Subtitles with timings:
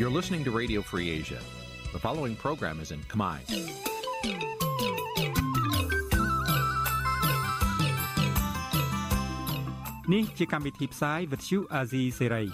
[0.00, 1.40] You're listening to Radio Free Asia.
[1.92, 3.36] The following program is in Khmer.
[10.12, 12.46] នេះជាកម្មវិធីផ្សាយ Vuthu Azizi Serai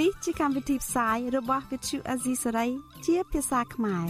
[0.00, 2.70] នេះជាកម្មវិធីផ្សាយរបស់ Vuthu Azizi Serai
[3.06, 4.06] ជាភាសាខ្មែរ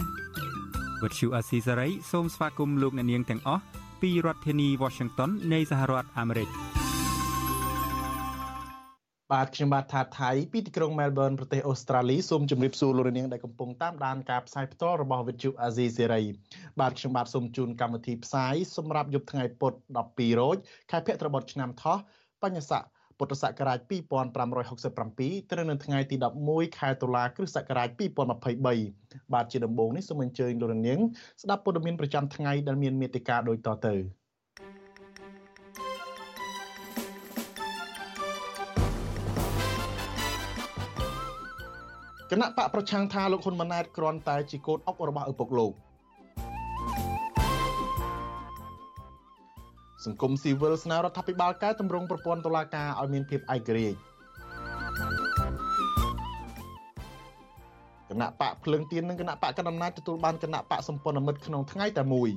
[1.01, 3.63] Vuthu Azizi Serai សូមស្វាគមន៍លោកអ្នកនាងទាំងអស់
[4.01, 6.72] ពីរដ្ឋធានី Washington នៃសហរដ្ឋអាមេរិក
[9.33, 16.25] បាទខ្ញុំបាទថាថៃពីទីក្រុង Melbourne ប្រទេសអូស្ត្រាលីសូមជម្រាបសួរលោកនាងដែលកំពុងតាមដានការផ្សាយផ្ទាល់របស់ Vuthu Azizi Serai
[16.79, 19.73] បាទខ្ញុំបាទសូមជូនកម្មវិធីផ្សាយសម្រាប់យប់ថ្ងៃពុធ
[20.07, 20.57] 12រោច
[20.91, 21.97] ខែភទ្របទឆ្នាំថោះ
[22.41, 22.83] បញ្ញស័ក
[23.17, 26.15] ពុទ្ធសករាជ2567ត្រូវនៅថ្ងៃទី
[26.47, 27.89] 11ខែតុលាគ្រិស្តសករាជ
[28.59, 30.99] 2023បាទជាដំបូងនេះសូមអញ្ជើញលោកនាង
[31.41, 34.22] ស្ដាប់ព័ត៌មានប្រចាំថ្ងៃដែលមានមេត្តាដូចតទៅ
[42.35, 45.73] គណៈបកប្រឆាំងថាលោកហ៊ុនម៉ាណែតគ្រាន់តែជាកូនអុករបស់ឪពុកលោក
[50.05, 53.97] សង្គមស៊ីវិលស្នើរដ្ឋាភិបាលកែតម្រង់ប្រព័ន្ធតុលាការឲ្យមានភាពឯករាជ្យ
[58.09, 62.29] គណៈបកភ្លឹងទៀននិងគណៈបកកណ្ដាលអំណាចទទួលបានគណៈបកសម្ព័ន្ធមិត្តក្នុងថ្ងៃតែមួយ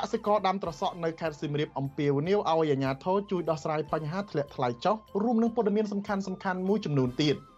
[0.00, 7.36] កសិករដាំត្រសក់នៅខេត្តសៀមរាបអំពាវនាវឲ្យអាជ្ញាធរជួយដោះស្រាយបញ្ហាធ្លាក់ថ្លៃចុះរួមនឹងព័ត៌មានសំខាន់ៗមួយចំនួនទៀត។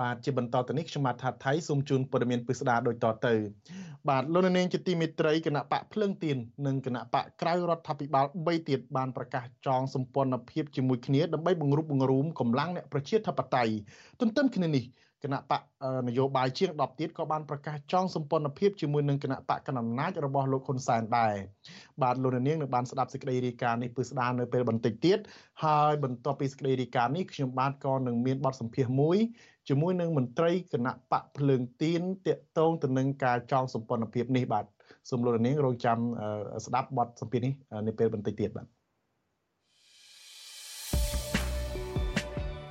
[0.00, 3.34] បាទជាបន្តទៅនេះខ្ញុំបាទថាថៃសូមជូនព័ត៌មានពិស្ដាដូចតទៅ
[4.08, 13.72] បាទលោកនាងជាទីមេត្រីគណៈបកភ្លើងទៀននិងគណៈបកក្រៅរដ្ឋាភិបាល3ទៀតបានប្រកាសចងសម្ព័ន្ធភាពជាមួយគ្នាដើម្បីបង្រួបបង្រួមកម្លាំងអ្នកប្រជាធិបតេយ្យ
[14.20, 14.84] ទន្ទឹមគ្នានេះ
[15.24, 15.62] គណៈបក
[16.08, 21.34] នយោបាយជាង10ទៀតក៏បានប្រកាសចងសម្ព័ន្ធភាពជាមួយនឹងគណៈបកកណ្ដាលអំណាចរបស់លោកហ៊ុនសែនដែរ
[22.02, 25.18] បាទលោកនាងនឹងបានស្ដាប់សេចក្តីរាយការណ៍នេះពឹស្ដារនៅពេលបន្តិចទៀត
[25.64, 29.18] ហើយបន្ទាប់ពីសេចក្តីរាយការណ៍នេះខ្ញុំបាទក៏នឹងមានបទសម្ភាសន៍មួយ
[29.68, 34.64] ជាមួយនឹងមន្ត្រីគណៈបកភ្លើងទៀនតាក់ទងទៅនឹងការចងសម្ព័ន្ធភាពនេះបាទ
[35.10, 35.98] សូមលោកនាងរងចាំ
[36.66, 37.52] ស្ដាប់បទសម្ភាសន៍នេះ
[37.86, 38.77] នៅពេលបន្តិចទៀតបាទ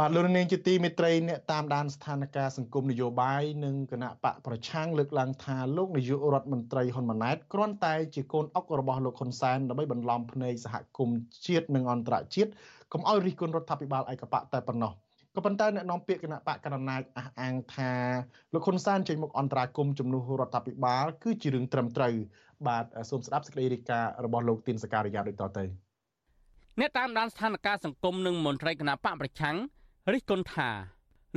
[0.00, 12.50] បាទលោកនាងជាទីមេត្រីអ្នកតាមដានស្ថានភាពសង្គមនយោបាយនិងគណៈបកប្រឆាំងលើកឡើងថាលោកនាយករដ្ឋមន្ត្រីហ៊ុនម៉ាណែតគ្រាន់តែជាកូនអុករបស់លោកហ៊ុនសែនដើម្បីបន្លំភ្នែកសហគមន៍ជាតិនិងអន្តរជាតិ
[12.92, 14.92] កុំឲ្យរិះគន់រដ្ឋាភិបាលឯកបកតែប៉ុណ្ណោះ
[15.34, 17.92] ក៏ប៉ុន្តែអ្នកនាំពាក្យគណៈបកកណ្ដាលអំណាចអះអាងថា
[18.52, 22.14] លោកហ៊ុនសែនចេញមុខអន្តរាគមជំនួសរដ្ឋាភិបាល គឺជារឿងត្រឹមត្រូវ
[22.66, 25.64] បាទសូមស្ដាប់សេចក្តីរាយការណ៍របស់លោកទីនសការីយ៉ាដូចតទៅ
[26.80, 29.56] អ្នកតាមដានស្ថានភាពសង្គមនិងមន្ត្រីគណៈបកប្រឆាំង
[30.12, 30.70] រិះគន់ថា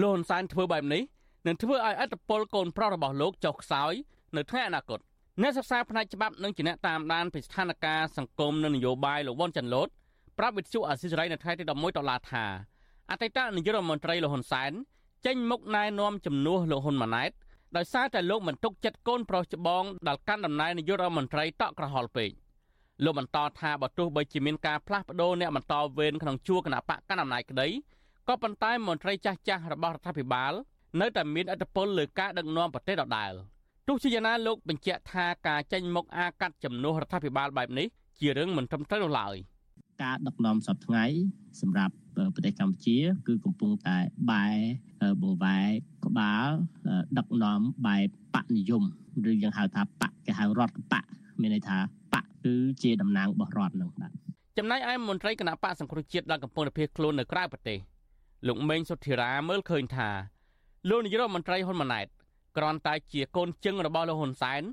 [0.02, 1.04] លោកហ៊ុនសែនធ្វើបែបនេះ
[1.48, 3.94] នឹងធ្វើឲ្យអត្តពលកូនប្រុសរបស់លោកចុះខ្សោយ
[4.36, 5.00] នៅថ្ងៃអនាគត
[5.42, 9.88] អ្នកសិក្សាផ្នែកច្បាប់និងជាអ្នកតាមដានពីស្ថានភាពសង្គមនិងនយោបាយលោកវ៉ុនចាន់ឡូត
[10.38, 12.46] ប្រាប់វិទ្យុអាស៊ីសេរីនៅថ្ងៃទី11ដុល្លារថា
[13.12, 14.72] អតីតនាយករដ្ឋមន្ត្រីលោកហ៊ុនសែន
[15.26, 17.32] ចេញមុខណែនាំជំនួសលោកហ៊ុនម៉ាណែត
[17.78, 22.30] ដោយសារតែលោកមិនទុកចិត្តកូនប្រុសច្បងដែលកាន់តំណែងនាយករដ្ឋមន្ត្រីតក់ក្រហល់ពេក
[23.04, 27.68] លោកបន្តថាបើទោះបីជាមានការផ្លាស់ប្ដូរអ្នកបន្តវេនក្នុងជួរគណៈបកកណ្ដាលអំណាចក្តី
[28.30, 30.54] ក៏ប៉ុន្តែមន្ត្រីចាស់ចាស់របស់រដ្ឋាភិបាល
[31.02, 33.34] នៅតែមានឥទ្ធិពលលើការដឹកនាំប្រទេសដដែល
[33.88, 37.88] ទោះជាយ៉ាងណាលោកបញ្ជាក់ថាការចេញមុខអាកាត់ជំនួសរដ្ឋាភិបាលបែបនេះ
[38.20, 39.36] ជារឿងមិនត្រឹមត្រូវនោះឡើយ
[40.04, 41.04] ការដឹកនាំសពថ្ងៃ
[41.62, 41.94] សម្រាប់
[42.36, 42.98] ប្រទេសកម្ពុជា
[43.28, 43.98] គឺកំពុងតែ
[44.32, 44.48] បែ
[45.22, 45.68] បង្វែរ
[46.06, 46.48] ក្បាល
[47.18, 48.84] ដឹកនាំបែបបកនិយម
[49.30, 51.06] ឬយើងហៅថាបកគេហៅរដ្ឋបក
[51.42, 51.78] មានន័យថា
[52.14, 52.54] បកគឺ
[52.84, 54.12] ជាតំណាងរបស់រដ្ឋនឹងបាទ
[54.58, 57.80] ចំណែកឯមន្ត្រីគណៈបកសង្គ្រោះជាតិដែលកំពុងតែភៀសខ្លួននៅក្រៅប្រទេស
[58.48, 60.10] លោកមេងសុធិរាមើលឃើញថា
[60.90, 62.08] លោកនាយរដ្ឋមន្ត្រីហ៊ុនម៉ាណែត
[62.58, 64.64] គ្រាន់តែជាកូនជឹងរបស់លោកហ៊ុនសែន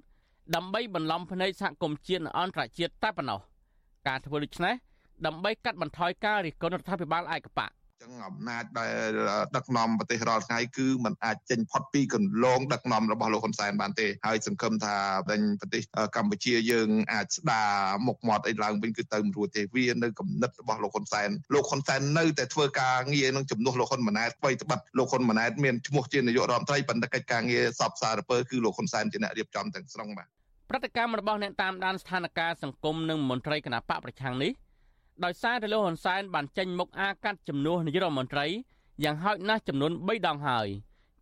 [0.54, 3.40] ដើម្បីបន្លំភ្នែកសហគមន៍ជាតិនិងអន្តរជាតិតែប៉ុណ្ណោះ
[4.06, 4.74] ការធ្វើដូច្នេះ
[5.26, 7.60] ដើម្បីកាត់បន្ថយការរិះគន់រដ្ឋាភិបាលឯកប
[8.06, 9.12] កចចឹងអំណាចដែល
[9.56, 14.96] ដឹកនាំប្រទេសរាល់ថ្ងៃគឺมันអាចចេញផុតពីកន្លងដឹកនាំរបស់លោកហ៊ុនសែនបានទេហើយសង្ឃឹមថា
[15.28, 15.82] បែងប្រទេស
[16.16, 17.70] កម្ពុជាយើងអាចស្ដារ
[18.06, 30.28] មុខមាត់អីឡើងវិញគឺទៅមិនរួចទេវានៅគំនិតរបស់លោកហ៊ុនសែនលោកហ៊ុនសែននៅតែធ្វើការងារនឹងជំនួសលោកហ៊ុនម៉ាណែតអ្វីត្បិតលោកហ៊ុនម៉ាណែតមានឈ្មោះជានាយករដ្ឋមន្ត្រីប៉ុន្តែកិច្ចការងារសពសារពើគឺលោកហ៊ុនសែនជាអ្នករៀបចំទាំងស្រុងបាទ
[30.70, 34.52] ប្រតិកម្មរបស់អ្នកតាមដានស្ថានភាពសង្គមនិងមន្ត្រីគណៈបកប្រឆាំងនេះ
[35.24, 38.46] ដោយសារតែលោកហ៊ុនសែនបានចេញមុខអាកាត់ជំនួសនាយករដ្ឋមន្ត្រី
[39.04, 40.66] យ៉ាងហោចណាស់ចំនួន3ដងហើយ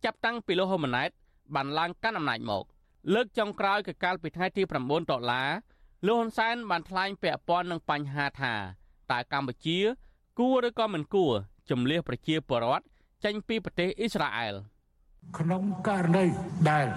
[0.03, 1.09] ចាប់តាំងពីលោកហ៊ុនម៉ាណែត
[1.55, 2.63] បានឡើងកាន់អំណាចមក
[3.13, 5.49] លើកចុងក្រោយគឺកាលពីថ្ងៃទី9ដុល្លារ
[6.07, 8.53] លោកហ៊ុនសែនបានថ្លែងពាក់ព័ន្ធនឹងបញ្ហាថា
[9.11, 9.77] តើកម្ពុជា
[10.39, 11.33] គួរឬក៏មិនគួរ
[11.69, 12.85] ជំលះប្រជាពលរដ្ឋ
[13.23, 14.55] ចេញពីប្រទេសអ៊ីស្រាអែល
[15.39, 16.25] ក្នុងករណី
[16.71, 16.87] ដែល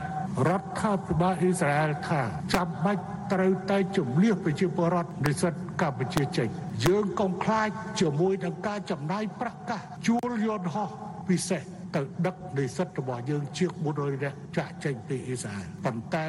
[0.48, 2.20] រដ្ឋាភិបាលអ៊ីស្រាអែលថា
[2.54, 3.02] ចាំបាច់
[3.32, 6.48] ត្រូវតែជំលះប្រជាពលរដ្ឋនិស្សិតកម្ពុជាចេញ
[6.86, 7.68] យើងកុំខ្លាច
[8.00, 10.88] ជាមួយនឹងការចំណាយប្រកាសជួលយន្តហោះ
[11.28, 11.62] ពិសេស
[11.94, 16.26] ទៅដឹកនិស្សិតរបស់យើងជាង400នាក់ចាក់ចេញពីអ៊ីស្រាអែលប៉ុន្តែ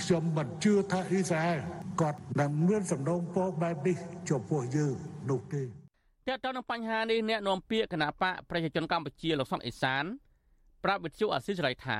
[0.00, 1.60] ខ្ញុំមិនជឿថាអ៊ីស្រាអែល
[2.00, 3.96] គាត់នឹងមានសំណូមពរបែបនេះ
[4.30, 4.94] ចំពោះយើង
[5.30, 10.04] នោះទេតើតើនឹងបញ្ហានេះអ្នកនាំពាក្យគណៈបកប្រជាជនកម្ពុជាលោកសុនអេសាន
[10.84, 11.98] ប្រាប់វិទ្យុអាស៊ីសេរីថា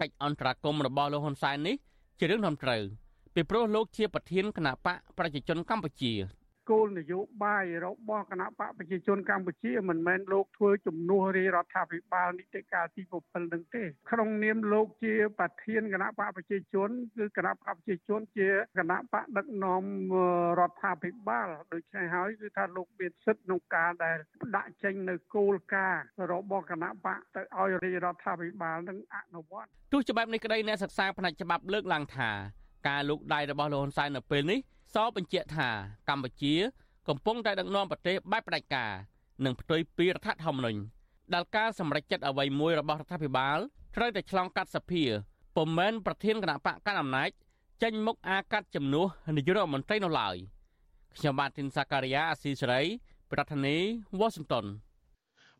[0.00, 1.76] កិច្ចអន្តរាគមន៍របស់លោកហ៊ុនសែននេះ
[2.18, 2.82] ជារឿងត្រឹមត្រូវ
[3.34, 6.12] ពីព្រោះលោកជាប្រធានគណៈបកប្រជាជនកម្ពុជា
[6.70, 18.48] គោលនយោបាយរបស់គណៈបកប្រជាជនកម្ពុជាមិនមែនលោកធ្វើជំនួសរាជរដ្ឋាភិបាលនីតិកាលទី7នឹងទេ ក្នុងនាមលោកជាប្រធានគណៈបកប្រជាជនគឺគណៈបកប្រជាជនជា
[18.78, 19.84] គណៈបកដឹកនាំ
[20.60, 24.18] រដ្ឋាភិបាលដូច្នេះហើយគឺថាលោកមានសិទ្ធិក្នុងការដែល
[24.56, 26.02] ដាក់ចេញនៅគោលការណ៍
[26.32, 32.30] របស់គណៈបកទៅឲ្យរាជរដ្ឋាភិបាលនឹងអនុវត្តទោះជាបែបនេះក្តីអ្នកសិក្សាផ្នែកច្បាប់លើកឡើងថា
[32.88, 34.60] ការលូកដៃរបស់លោកហ៊ុនសែននៅពេលនេះ
[34.94, 35.68] សបញ្ជាក់ថា
[36.08, 36.54] កម្ពុជា
[37.08, 38.92] កំពុងតែដឹកនាំប្រទេសបែបផ្ដាច់ការ
[39.44, 40.80] និងផ្ទុយពីរដ្ឋធម្មនុញ្ញ
[41.34, 43.58] ដែលការសម្រេចចិត្តអ្វីមួយរបស់រដ្ឋាភិបាល
[43.96, 45.04] ត្រូវតែឆ្លងកាត់សភា
[45.56, 47.30] ពុំមែនប្រធានគណៈបកកណ្ដាលអំណាច
[47.82, 49.06] ចេញមុខអាកាត់ជំនួស
[49.36, 50.36] នាយករដ្ឋមន្ត្រីនោះឡើយ
[51.16, 52.82] ខ្ញុំបាទធីនសាការីយ៉ាអាស៊ីសេរី
[53.32, 54.66] ប្រធានាធិបតី Washington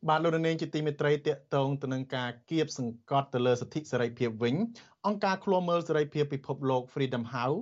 [0.09, 4.55] បាទលោកនាងជាទីមេត្រីតកតងទៅនឹងការគៀបសង្កត់ទៅលើសិទ្ធិសេរីភាពវិញ
[5.07, 7.61] អង្គការឃ្លាំមើលសេរីភាពពិភពលោក Freedom House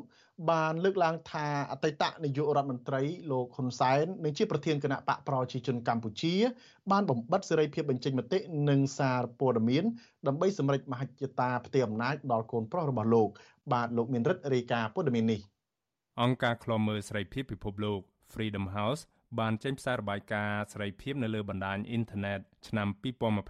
[0.51, 6.35] បានលើកឡើងថាអតីតនាយករដ្ឋមន្ត្រីលោកហ៊ុនសែននិងជាប្រធានគណៈបកប្រជាជនកម្ពុជា
[6.91, 8.39] បានបំបិតសេរីភាពបញ្ចេញមតិ
[8.71, 9.85] និងសារព័ត៌មាន
[10.27, 13.29] ដើម្បីសម្រេចមហិច្ឆតាផ្ទៃអំណាចដល់កូនប្រុសរបស់លោក
[13.73, 15.41] បាទលោកមានរិទ្ធរាយការណ៍ព័ត៌មាននេះ
[16.23, 18.01] អង្គការឃ្លាំមើលសេរីភាពពិភពលោក
[18.33, 19.03] Freedom House
[19.39, 22.89] បានចេញផ្សាយរបាយការណ៍សេរីភាពនៅលើបណ្ដាញអ៊ីនធឺណិតឆ្នាំ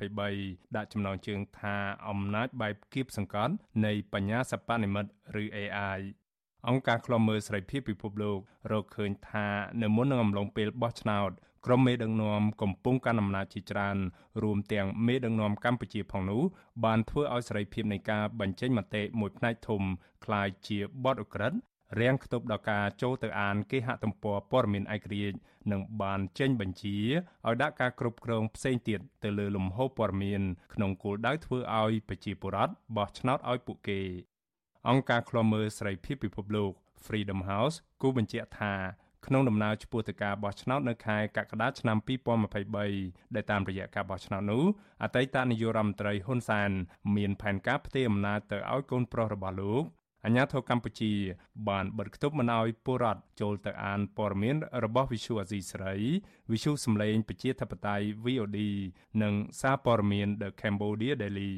[0.03, 1.77] 2023ដាក់ចំណងជើងថា
[2.09, 3.55] អំណាចបែបគៀបសង្កត់
[3.87, 5.07] នៃបញ្ញាសិប្បនិម្មិត
[5.43, 6.01] ឬ AI
[6.68, 8.40] អង្គការឃ្លាំមើលសេរីភាពពិភពលោក
[8.72, 9.48] រកឃើញថា
[9.82, 11.32] នៅមុននឹងអំឡុងពេលបោះឆ្នោត
[11.66, 13.98] ក្រុមមេដឹកនាំកំពុងកាន់អំណាចជាច្រើន
[14.44, 16.42] រួមទាំងមេដឹកនាំកម្ពុជាផងនោះ
[16.86, 19.82] បានធ្វើឲ្យសេរីភាពនៃការបញ្ចេញមតិមួយផ្នែកធំ
[20.26, 21.54] คล้ายជាបទអក្រិត
[22.00, 25.38] រាំងខ្ទប់ដល់ការចូលទៅអានគេហទំព័រព័ត៌មានឯករាជ្យ
[25.72, 26.98] និងបានចេញបញ្ជា
[27.48, 30.42] ឲ្យដាក់ការគ្រប់គ្រងផ្សេងទៀតទៅលើលំហូរព័ត៌មាន
[30.74, 34.02] ក្នុងគោលដៅធ្វើឲ្យប្រជាពលរដ្ឋបោះឆ្នោតឲ្យពួកគេ
[34.89, 36.73] អង្គការឃ្លាំមើលសេរីភាពពិភពលោក
[37.05, 38.75] Freedom House គូបញ្ជាក់ថា
[39.27, 41.97] ក្នុងដំណើរឆ្ពោះទៅការបោះឆ្នោតនៅខែកក្កដាឆ្នាំ
[42.67, 44.65] 2023ដែលតាមរយៈការបោះឆ្នោតនោះ
[45.03, 46.71] អតីតនាយករដ្ឋមន្ត្រីហ៊ុនសែន
[47.17, 49.85] មានផែនការផ្ទេរអំណាចទៅឲ្យកូនប្រុសរបស់លោក
[50.25, 51.13] អាញាធរកម្ពុជា
[51.69, 55.95] បានបិទគប់មិនឲ្យពលរដ្ឋចូលទៅអានព័ត៌មានរបស់ Visual Asia ស្រី
[56.51, 58.59] Visual សម្លេងប្រជាធិបតេយ្យ VOD
[59.23, 61.55] និងសារព័ត៌មាន The Cambodia Daily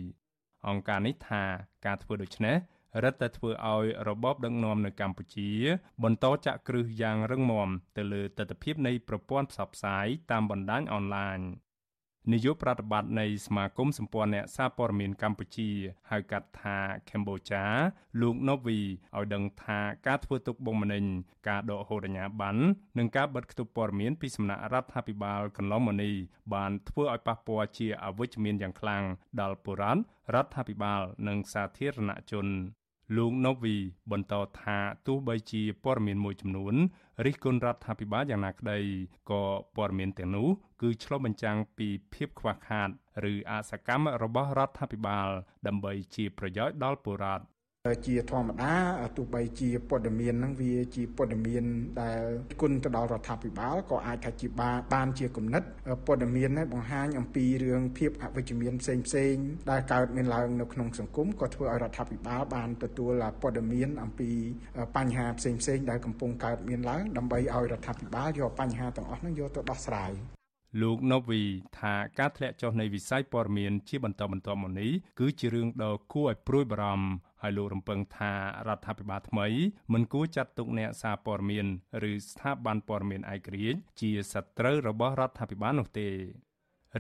[0.69, 1.43] អង្គការនេះថា
[1.87, 2.57] ការធ្វើដូច្នេះ
[3.05, 5.51] រឹតតែធ្វើឲ្យរបបដឹកនាំនៅកម្ពុជា
[6.05, 11.41] បន្តចាក់គ្រឹះយ៉ាងរឹងមាំទៅលើទស្សនវិជ្ជានៃប្រព័ន្ធផ្សព្វផ្សាយតាមបណ្ដាញអនឡាញ
[12.33, 15.71] នាយកប្រតិបត្តិនៃសមាគមសម្ព័ន្ធអ្នកសារព័ត៌មានកម្ពុជា
[16.11, 16.79] ហៅកាត់ថា
[17.11, 17.65] កម្ពុជា
[18.21, 18.79] លោកណូវី
[19.17, 21.05] ឲ្យដឹងថាការធ្វើទុកបុកម្នេញ
[21.49, 22.61] ការដកហូតអាជ្ញាប័ណ្ណ
[22.99, 26.15] និងការបិទគប់ព័ត៌មានពីសំណាក់រដ្ឋាភិបាលកន្លងមកនេះ
[26.55, 29.05] បានធ្វើឲ្យប៉ះពាល់ជាអវិជ្ជមានយ៉ាងខ្លាំង
[29.41, 30.01] ដល់បុរដ្ឋ
[30.35, 32.47] រដ្ឋាភិបាលនិងសាធារណជន
[33.15, 33.77] លោកណូវី
[34.13, 36.75] បន្តថាទោះបីជាព័ត៌មានមួយចំនួន
[37.25, 38.79] រិះគន់រដ្ឋាភិបាលយ៉ាងណាក្តី
[39.31, 39.43] ក៏
[39.77, 40.49] ព័ត៌មានទាំងនោះ
[40.83, 42.89] គឺឆ្លុះបញ្ចាំងពីភាពខ្វះខាត
[43.33, 45.29] ឬអសកម្មរបស់រដ្ឋាភិបាល
[45.67, 47.45] ដើម្បីជាប្រយោជន៍ដល់ពលរដ្ឋ
[48.07, 48.75] ជាធម្មតា
[49.17, 51.65] ទោះបីជាព័ត៌មានហ្នឹងវាជាព័ត៌មាន
[52.03, 52.23] ដែល
[52.61, 54.47] គុណទៅដល់រដ្ឋាភិបាលក៏អាចថាជា
[54.95, 55.63] បានជាគំនិត
[56.07, 59.35] ព័ត៌មាននេះបង្ហាញអំពីរឿងភាពអវិជ្ជមានផ្សេងផ្សេង
[59.71, 63.13] ដែលកើតមានឡើងនៅក្នុងសង្គមក៏ធ្វើឲ្យរដ្ឋាភិបាលបានទទួល
[63.43, 64.31] ព័ត៌មានអំពី
[64.97, 70.13] បញ្ហាផ្សេងផ្សេងដែលកំពុងកើតមានឡើងដើម្បីឲ្យរដ្ឋាភិបាលយកបញ្ហាទាំងអស់ហ្នឹងយកទៅដោះស្រាយ
[70.83, 71.43] លោកណូវី
[71.79, 77.09] ថាការធ្លាក់ចុះនៃវិស័យព័ត៌មានជាបន្តបន្ទាប់មកនេះគឺជារឿងដ៏គួរឲ្យព្រួយបារម្ភ
[77.43, 78.33] ហើយលោករំពឹងថា
[78.69, 79.47] រដ្ឋាភិបាលថ្មី
[79.93, 81.67] មិនគួរចាត់ទុកអ្នកសារព័ត៌មាន
[82.11, 86.09] ឬស្ថាប័នព័ត៌មានឯករាជ្យជាសត្រូវរបស់រដ្ឋាភិបាលនោះទេ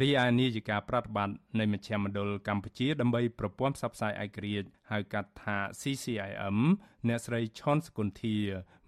[0.02, 6.58] រីឯនាយិកាប្រតិបត្តិនៃមជ្ឈមណ្ឌលកម្ពុជាដើម្បីប្រព័ន្ធផ្សព្វផ្សាយឯករាជ្យហៅកាត់ថា CCIM
[7.08, 8.36] អ្នកស្រីឈុនសគុន្ធា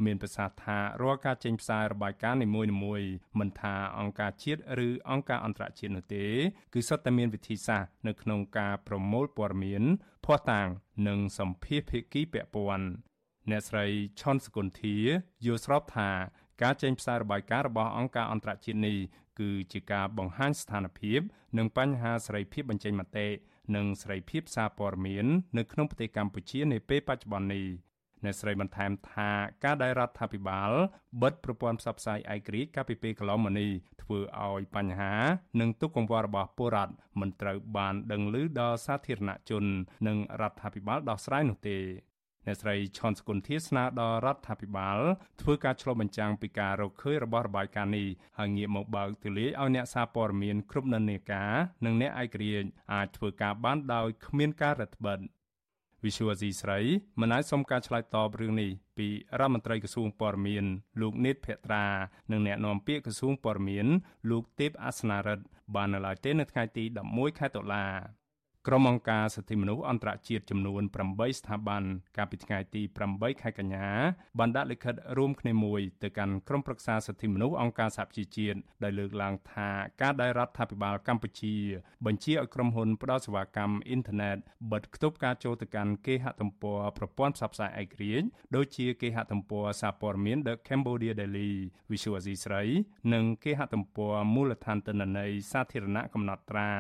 [0.05, 6.27] មានប្រសាសន៍ថារាល់ការចេញផ្សាយរបាយការណ៍នីមួយៗមិនថាអង្គការជាតិឬអង្គការអន្តរជាតិនោះទេ
[6.75, 9.83] គឺសុទ្ធតែមានវិធីសាស្ត្រនៅក្នុងការប្រមូលព័ត៌មាន
[10.25, 10.69] ភស្តុតាង
[11.09, 12.89] និងសម្ភារភាគីពាក់ព័ន្ធ
[13.51, 13.87] អ្នកស្រី
[14.21, 14.97] ឈុនសគុន្ធា
[15.47, 16.11] យល់ស្របថា
[16.63, 18.97] ការចេញផ្សាយរបាយការណ៍របស់អង្គការអន្តរជាតិនេះ
[19.41, 21.21] គឺជាការបង្ហាញស្ថានភាព
[21.59, 23.27] និងបញ្ហាសេរីភាពបញ្ចេញមតិ
[23.77, 25.27] និងសេរីភាពសារព័ត៌មាន
[25.59, 27.67] នៅក្នុងប្រទេសកម្ពុជានាពេលបច្ចុប្បន្ននេះ
[28.25, 29.31] អ្នកស្រីបន្ថែមថា
[29.65, 30.71] ការដែលរដ្ឋាភិបាល
[31.23, 33.71] បិទប្រព័ន្ធផ្សព្វផ្សាយឯករាជ្យកាលពីពេលកន្លងមកនេះ
[34.03, 35.15] ធ្វើឲ្យបញ្ហា
[35.61, 39.65] និងទុកកង្វល់របស់ពលរដ្ឋមិនត្រូវបានដឹងឮដល់សាធារណជន
[40.07, 41.79] និងរដ្ឋាភិបាលដោះស្រាយនោះទេ
[42.49, 44.99] អ្នកស្រីឈុនសគុន្ធាស្នើដល់រដ្ឋាភិបាល
[45.41, 51.53] ធ្វើការឆ្លុះបញ្ចាំងពីការរកឃើញរបស់របាយការណ៍នេះហើយងាកមកបើកទូលាយឲ្យអ្នកសារព័ត៌មានគ្រប់និន្នាការ
[51.85, 55.39] និងអ្នកឯករាជ្យអាចធ្វើការបានដោយគ្មានការរឹតបន្តឹង
[56.05, 56.79] វិសុវស៊ីស្រី
[57.21, 59.09] មិនអាចសុំការឆ្លើយតបរឿងនេះពី
[59.41, 60.65] រដ្ឋមន្ត្រីក្រសួងព័ត៌មាន
[61.01, 61.87] លោកនេតភក្ត្រា
[62.31, 63.87] និងអ្នកនាំពាក្យក្រសួងព័ត៌មាន
[64.31, 67.85] លោកទេពអាសនារិទ្ធបាននៅឡើយទេនៅថ្ងៃទី11ខែតុលា
[68.71, 71.83] ក្រុមអង្គការសិទ្ធិមនុស្សអន្តរជាតិចំនួន8ស្ថាប័ន
[72.17, 72.83] កាលពីថ្ងៃទី
[73.13, 73.87] 8ខែកញ្ញា
[74.39, 79.69] បានដាក់លិខិតរួមគ្នាមួយទៅកាន់ក្រុមប្រឹក្សាសិទ្ធិមនុស្សអង្គការសហប្រជាជាតិដែលលើកឡើងថា
[80.03, 81.57] ការដែលរដ្ឋាភិបាលកម្ពុជា
[82.07, 84.37] បញ្ជាឲ្យក្រុមហ៊ុនផ្ដល់សេវាកម្មអ៊ីនធឺណិត
[84.73, 91.53] បិទគប់ការចូលទៅកាន់គេហទំព័រប្រព័ន្ធផ្សព្វផ្សាយឯករាជ្យដូចជាគេហទំព័រសារព័ត៌មាន The Cambodia Daily
[91.91, 92.63] Visual Asia ស្រី
[93.15, 96.71] និងគេហទំព័រមូលដ្ឋានទិន្នន័យសាធារណៈកំណត់ត្រា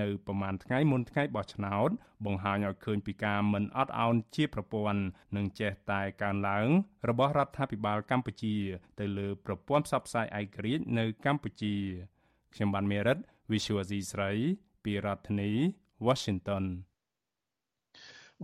[0.00, 1.90] នៅប្រមាណថ្ងៃមុនថ្ងៃបោះឆ្នោត
[2.26, 5.02] បង្ហាញឲ្យឃើញពីការមិនអត់ឱនជាប្រព័ន្ធ
[5.36, 6.68] និងចេះតែកើនឡើង
[7.08, 8.56] របស់រដ្ឋាភិបាលកម្ពុជា
[9.00, 11.74] ទៅលើប្រព័ន្ធផ្សព្វផ្សាយឯករាជ្យនៅកម្ពុជា
[12.54, 13.18] ខ្ញុំបានមេរិត
[13.52, 14.30] Visual Asia ស្រី
[14.84, 15.50] ពីរដ្ឋធានី
[16.06, 16.64] Washington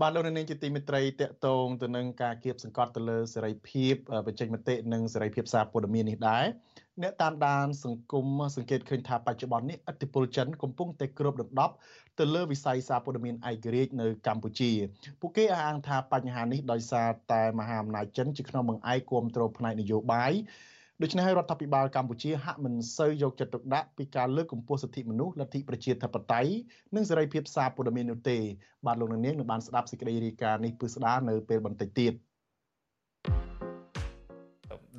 [0.00, 3.94] បាទលោកនាងជាទីមេត្រីតកតងទៅនឹងការគៀបសង្កត់ទៅលើសេរីភាព
[4.26, 6.44] បញ្ចេញមតិនិងសេរីភាពសារព័ត៌មាននេះដែរ
[7.02, 11.74] អ្នកតាមដានសង្គមសង្កេតឃើញថាបច្ចុប្បន្ននេះឥទ្ធិពលចិនកំពុងតែគ្របដណ្ដប់
[12.18, 14.70] ទៅលើវិស័យសារព័ត៌មានឯករាជ្យនៅកម្ពុជា
[15.20, 20.32] ពួកគេអះអាងថាបញ្ហានេះដោយសារតែមហាអំណាចចិនជាក្នុងបង្អែកគ្រប់គ្រងផ្នែកនយោបាយ
[21.02, 26.52] ដូច្នេះហើយរដ្ឋាភិបាលកម្ពុជាហាក់មិនសូវយកចិត្តទុកដាក់ពីការលើកកម្ពស់សិទ្ធិមនុស្សលទ្ធិប្រជាធិបតេយ្យ
[26.94, 28.38] និងសេរីភាពសារព័ត៌មាននោះទេ
[28.86, 32.14] បាទលោកនាងនឹងបានស្ដាប់សេចក្តីរាយការណ៍នេះពឹស្ដានៅពេលបន្តិចទៀត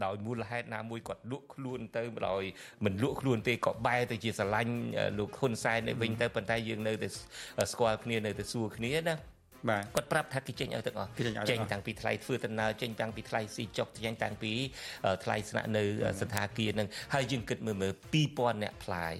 [0.03, 2.43] ដោយមូលហេតុណាមួយគាត់លក់ខ្លួនទៅដោយ
[2.85, 4.73] មិនលក់ខ្លួនទេក៏បែរទៅជាស្រឡាញ់
[5.19, 7.07] លោកហ៊ុនសែននៅវិញទៅប៉ុន្តែយើងនៅតែ
[7.71, 9.15] ស្គាល់គ្នានៅតែសួរគ្នាណា
[9.69, 11.09] បាទគាត់ប្រាប់ថាគេចេញឲ្យទាំងអស់
[11.51, 14.51] ចេញតាំងពីថ្លៃធ្វើដំណើរចេញតាំងពីថ្លៃស៊ីចុកចេញតាំងពី
[15.23, 15.83] ថ្លៃស្នាក់នៅ
[16.21, 17.93] សន្តាគារនឹងហើយយើងគិតមើលមើល
[18.27, 19.13] 2000អ្នកផ្លាយ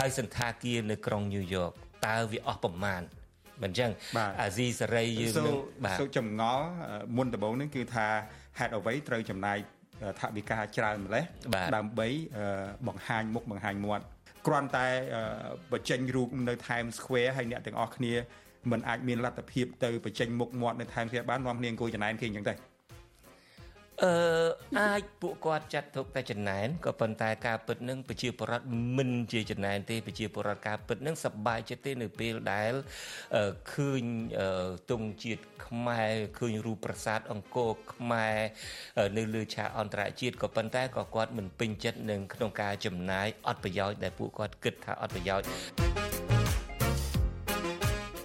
[0.00, 1.70] ហើយសន្តាគារនៅក្រុងញូវយ៉ក
[2.06, 3.02] តើវាអស់ប្រមាណ
[3.62, 3.90] មិនអញ្ចឹង
[4.40, 6.66] អាស៊ីសេរីយើងនឹងបាទសូចម្ងល់
[7.16, 8.08] មុនដំបូងនេះគឺថា
[8.58, 9.58] ហេតុអ្វីត្រូវចំណាយ
[10.20, 11.24] ថវិកាច្រើនម្លេះ
[11.76, 12.08] ដើម្បី
[12.88, 14.04] បង្ហាញមុខបង្ហាញមាត់
[14.46, 14.86] គ្រាន់តែ
[15.72, 18.12] បញ្ចេញរូបនៅ Times Square ហើយអ្នកទាំងអស់គ្នា
[18.70, 22.54] មិនអាចមានលទ្ធភាពទៅបញ្ចេញមុខមាត់នៅ Times Square បាននាំគ្នាអង្គុយចំណែនគេអញ្ចឹងទេ
[24.04, 24.12] អឺ
[24.78, 32.72] អាចពួកគាត់ចាត់ទុកតែចំណែនក៏ប៉ុន្តែការពិតនឹងប្រជាពលរដ្ឋមិនជាចំណែនទេប្រជាពលរដ្ឋការពិតនឹងសប្បាយចិត្តទេនៅពេលដែល
[33.72, 34.02] ឃើញ
[34.90, 38.36] ទង់ជាតិខ្មែរឃើញរូបប្រាសាទអង្គរខ្មែរ
[39.16, 46.05] នៅលើឆាកអន្តរជាតិក៏ប៉ុន្តែក៏គាត់មិនពេញចិត្តនឹងក្នុងការចំណាយអត់ប្រយោជន៍ដែលពួកគាត់គិតថាអត់ប្រយោជន៍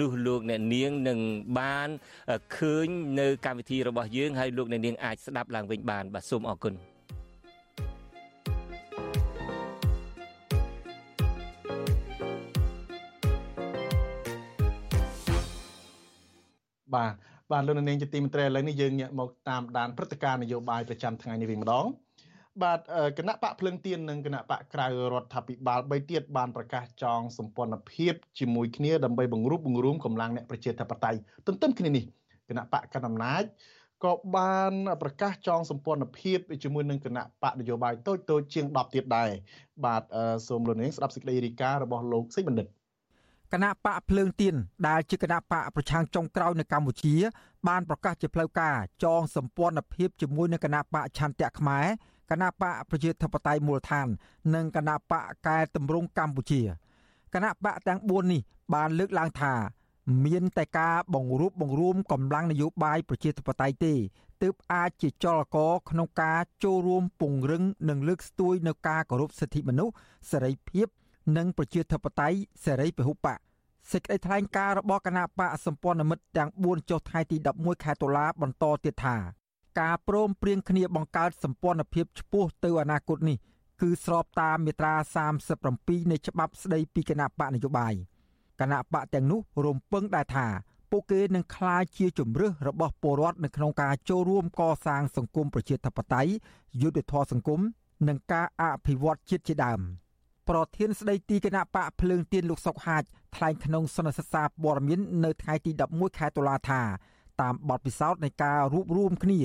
[0.00, 1.18] នោះលោកអ្នកនាងនឹង
[1.58, 1.88] បាន
[2.56, 2.88] ឃើញ
[3.20, 6.74] នៅកម្មវិធីរបស់យើងហើយលោកអ្នកនាងអាចស្ដាប់ឡើងវិញបានបាទសូមអរគុណ
[16.94, 17.14] បាទ
[17.52, 21.86] បាទលោកនាងជាទីមេត្រីឥឡូវនេះយើងងាកមកតាមដានព្រឹត្តិការណ៍នយោបាយប្រចាំថ្ងៃនេះវិញម្ដង
[22.62, 22.80] បាទ
[23.18, 32.04] គណៈបកភ្លឹងទៀននិងគណៈបកក្រៅរដ្ឋាភិបាល3ទៀតបានប្រកាសចងសម្ព័ន្ធភាពជាមួយគ្នាដើម្បីបង្រួបបង្រួមកម្លាំងអ្នកប្រជាធិបតេយ្យទន្ទឹមគ្នានេះ
[32.48, 33.42] គណៈបកកណ្ដាលអំណាច
[34.04, 39.30] ក៏បានប្រកាសចងសម្ព័ន្ធភាពជាមួយនឹងគណៈបកនយោបាយតូចតូចជាង10ទៀតដែរ
[39.84, 40.02] បាទ
[40.48, 42.66] សូមលោកនាងស្ដាប់សេចក្តីរាយការណ៍របស់លោកសេចបណ្ឌិត
[43.52, 44.54] គណៈបកភ្លើងទៀន
[44.88, 47.14] ដែលជាគណៈបកប្រឆាំងចុងក្រោយនៅកម្ពុជា
[47.68, 51.86] បានប្រកាសជាផ្លូវការចងសម្ព័ន្ធភាពជាមួយនឹងគណៈបកឆន្ទៈខ្មែរ
[52.32, 54.08] គណៈបកប្រជាធិបតេយ្យមូលដ្ឋាន
[54.54, 56.62] និងគណៈបកកែតម្រង់កម្ពុជា
[57.34, 58.40] គណៈបកទាំង4នេះ
[58.74, 59.54] បានលើកឡើងថា
[60.26, 63.94] មានតែការបង្រួបបង្រួមកម្លាំងនយោបាយប្រជាធិបតេយ្យទេ
[64.42, 69.94] ទើបអាចជាចលករក្នុងការចូលរួមពង្រឹងនិងលើកស្ទួយនៅការគោរពសិទ្ធិមនុស្ស
[70.30, 70.86] សេរីភាព
[71.36, 73.38] និងប្រជាធិបតេយ្យសេរីពហុបក
[73.92, 79.41] សេចក្តីថ្លែងការណ៍របស់គណៈបកសម្ព័ន្ធមិត្តទាំង4ចុះថ្ងៃទី11ខែតុលាបន្តទៀតថា
[79.80, 83.36] ការព្រមព្រៀងគ្នាបង្កើតសម្ព័ន្ធភាពឆ្ពោះទៅអនាគតនេះ
[83.80, 84.94] គឺស្របតាមមាត្រា
[85.52, 87.94] 37នៃច្បាប់ស្តីពីគណៈបកនយោបាយ
[88.60, 90.46] គណៈបកទាំងនោះរំពឹងដែរថា
[90.90, 96.32] ពួកគេនឹងក្លាយជាជំរើសរបស់ពលរដ្ឋនៅក្នុងការចូលរួមកសាងសង្គមប្រជាធិបតេយ្យ
[96.82, 97.60] យុត្តិធម៌សង្គម
[98.08, 99.80] និងការអភិវឌ្ឍជាតិជាដើម
[100.48, 103.02] ប្រធានស្ដីទីគណៈបកភ្លើងទៀនលោកសុកហាជ
[103.34, 106.80] ថ្លែងក្នុងសន្និសីទសារព័ត៌មាននៅថ្ងៃទី11ខែតុលាថា
[107.40, 109.40] តាមបទពិសោធន៍នៃការរួបរวมគ្នា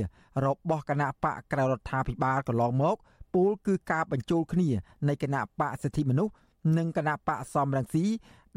[0.45, 2.95] របស់គណៈបកក្រៅរដ្ឋាភិបាលកន្លងមក
[3.33, 4.69] ពូលគឺការបញ្ចូលគ្នា
[5.07, 6.33] នៃគណៈបកសិទ្ធិមនុស្ស
[6.77, 8.05] និងគណៈបកសំរងស៊ី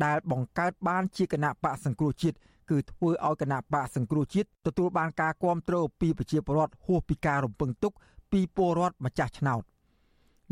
[0.05, 2.37] ដែលបង្កើតបានជាគណៈបកសង្គ្រោះជាតិ
[2.71, 7.93] គឺធ្វើឲ្យគណៈបកសង្គ្រោះជាតិទទួលបានការគ្រប់គ្រងពីប្រជាពលរដ្ឋហួសពីការរំពឹងទុក
[8.33, 9.63] ពីពលរដ្ឋម្ចាស់ឆ្នោត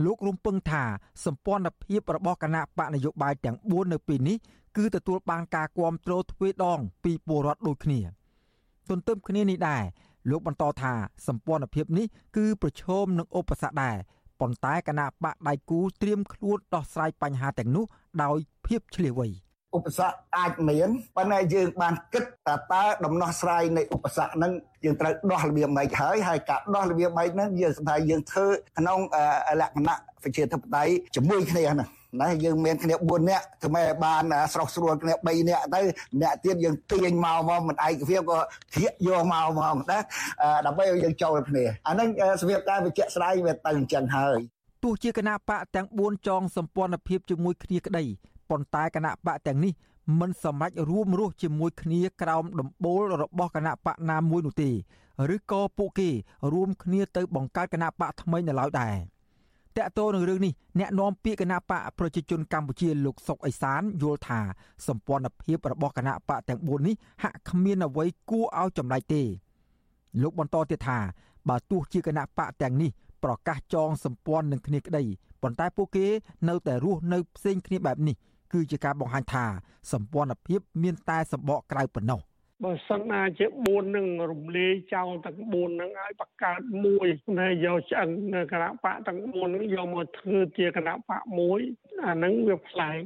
[0.04, 0.85] លោករំពឹងថា
[1.25, 4.37] សម្ព័ន្ធភាពរបស់គណៈបកនយោបាយទាំង4នៅពេលនេះ
[4.76, 8.00] គឺទទួលបានការគ្រប់គ្រងទ្វេដងពីពលរដ្ឋដូចគ្នា។
[8.90, 9.83] ទន្ទឹមគ្នានេះដែរ
[10.30, 10.92] លោកបន្តថា
[11.26, 13.97] សម្ព័ន្ធភាពនេះគឺប្រឈមនឹងឧបសគ្គដែរ
[14.40, 17.85] ប៉ុន្តែគណៈបកដៃគូត្រៀមខ្លួនដោះស្រាយបញ្ហាទាំងនោះ
[18.22, 19.29] ដោយភាពឆ្លៀវវៃ
[19.77, 24.53] ឧបសគ្គអាចមានប៉ុន្តែយើងបានគិតថាតើដំណោះស្រាយនៃឧបសគ្គហ្នឹង
[24.85, 28.46] យើងត្រូវដោះរបៀបម៉េចហើយហើយការដោះរបៀបម៉េចហ្នឹងយើងស្ដាយយើងធ្វើ
[28.79, 28.98] ក្នុង
[29.61, 31.88] លក្ខណៈប្រជាធិបតេយ្យជាមួយគ្នាហ្នឹង
[32.21, 35.81] ណាយើងមានគ្នា4នាក់ធ្វើឲ្យបានស្រស់ស្រួលគ្នា3នាក់ទៅ
[36.14, 38.38] ម្នាក់ទៀតយើងទាញមកមកមិនឯកភាពក៏
[38.75, 39.99] ធៀកយកមកហ្មងណា
[40.66, 42.09] ដើម្បីឲ្យយើងចូលគ្នាអាហ្នឹង
[42.40, 44.38] សម្រាប់ការវិជ្ជាស្ដាយវាទៅអញ្ចឹងហើយ
[44.85, 48.05] ទោះជាគណៈបកទាំង4ចងសម្ព័ន្ធភាពជាមួយគ្នាក្តី
[48.51, 49.73] ប៉ុន្តែគណៈបកទាំងនេះ
[50.21, 54.71] មិនសម្រេចរួមរស់ជាមួយគ្នាក្រោមដំបូលរបស់គណៈបកណាមួយនោះទេ
[55.35, 56.09] ឬក៏ពួកគេ
[56.53, 58.97] រួមគ្នាទៅបង្កើតគណៈបកថ្មីនៅឡើយដែរ
[59.79, 64.41] តកតទៅនឹងរឿងនេះអ្នកនាំពាក្យគណៈបកប្រជាជនកម្ពុជាលោកសុកអេសានយល់ថា
[64.87, 69.23] សម្ព័ន្ធភាពរបស់គណៈបកទាំង4នេះហាក់គ្មានអ្វីគួរឲ្យចម្លែកទេ
[70.23, 70.99] លោកបន្តទៀតថា
[71.49, 72.91] បើទោះជាគណៈបកទាំងនេះ
[73.25, 75.03] ប្រកាសចងសម្ព័ន្ធនឹងគ្នាក្តី
[75.43, 76.07] ប៉ុន្តែពួកគេ
[76.49, 78.17] នៅតែរស់នៅផ្សេងគ្នាបែបនេះ
[78.53, 79.45] គឺជាការបង្ហាញថា
[79.93, 82.21] សម្ព័ន្ធភាពមានតែសម្បកក្រៅប៉ុណ្ណោះ
[82.64, 87.07] បើសិនណាជា4នឹងរំលាយចោលទាំង4នឹងឲ្យបង្កើតមួយ
[87.40, 88.11] ណាយកឆ្អឹង
[88.53, 91.61] គណៈបកទាំង4នឹងយកមកធ្វើជាគណៈបកមួយ
[92.07, 93.01] អានឹងវាប្លែក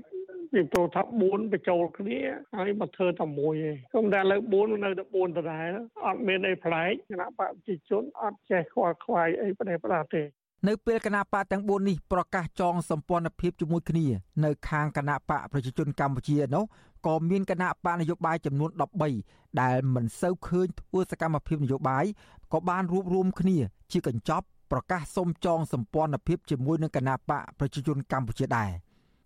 [0.52, 2.18] ពីព្រោះថា4បញ្ចូលគ្នា
[2.56, 5.68] ហើយមកធ្វើតែមួយឯងគុំតែលើ4នៅតែ4ដដែល
[6.04, 10.22] អត់មានអីប្លែកគណៈបកប្រជាជនអត់ចេះខ្វល់ខ្វាយអីប្រទេសប្រដាទេ
[10.68, 14.06] នៅពេលគណៈបកទាំង4នេះប្រកាសចងសម្ព័ន្ធភាពជាមួយគ្នា
[14.44, 16.64] នៅខាងគណៈបកប្រជាជនកម្ពុជានោះ
[17.06, 18.70] ក៏មានគណៈបកនយោបាយចំនួន
[19.14, 22.04] 13ដែលមិនសូវឃើញធ្វើសកម្មភាពនយោបាយ
[22.52, 23.56] ក៏បានរួបរวมគ្នា
[23.92, 28.70] ជាកញ្ចប់ប្រកាសសុំចងសម្ព័ន្ធភាពជាមួយនឹងគណៈបកប្រជាជនកម្ពុជាដែរ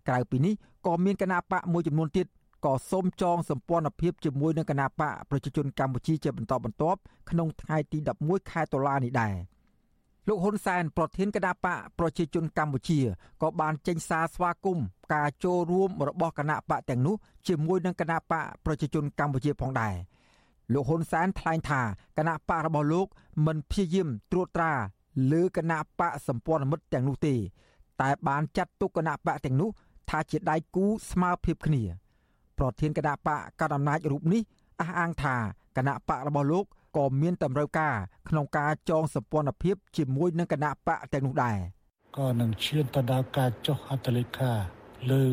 [0.07, 0.53] ក្រៅពីនេះ
[0.85, 2.27] ក៏មានគណៈបកមួយចំនួនទៀត
[2.65, 9.35] ក៏សូមចងសម្ព័ន្ធភាពជាមួយនឹងគណៈបកប្រជាជនកម្ពុជាជាបន្តបន្ទាប់ក្នុងថ្ងៃទី11ខែតុលានេះដែរ
[10.29, 12.99] លោកហ៊ុនសែនប្រធានគណៈបកប្រជាជនកម្ពុជា
[13.41, 17.15] ក៏បានចេញសារស្វាគមន៍ការចូលរួមរបស់គណៈបកទាំងនោះ
[17.47, 19.95] ជាមួយនឹងគណៈបកប្រជាជនកម្ពុជាផងដែរ
[20.73, 21.81] លោកហ៊ុនសែនថ្លែងថា
[22.17, 23.07] គណៈបករបស់លោក
[23.45, 24.73] មិនព្យាយាមត្រួតត្រា
[25.31, 27.35] លើគណៈបកសម្ព័ន្ធមិត្តទាំងនោះទេ
[28.01, 29.69] តែបានចាត់ទុកគណៈបកទាំងនោះ
[30.09, 31.83] ថាជាដៃគូស្មើភាពគ្នា
[32.57, 34.41] ប្រធានគណៈបកកណ្ដាលអំណាចរូបនេះ
[34.79, 35.35] អះអាងថា
[35.77, 37.95] គណៈបករបស់លោកក៏មានតម្រូវការ
[38.29, 41.57] ក្នុងការចងសម្ព័ន្ធភាពជាមួយនឹងគណៈបកទាំងនោះដែរ
[42.17, 44.51] ក៏នឹងឈានទៅដល់ការចុះហត្ថលេខា
[45.11, 45.25] លើ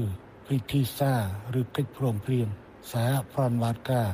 [0.50, 1.12] វិធីសា
[1.54, 2.48] រឬកិច្ចព្រមព្រៀង
[2.92, 4.08] សហប្រតិបត្តិការ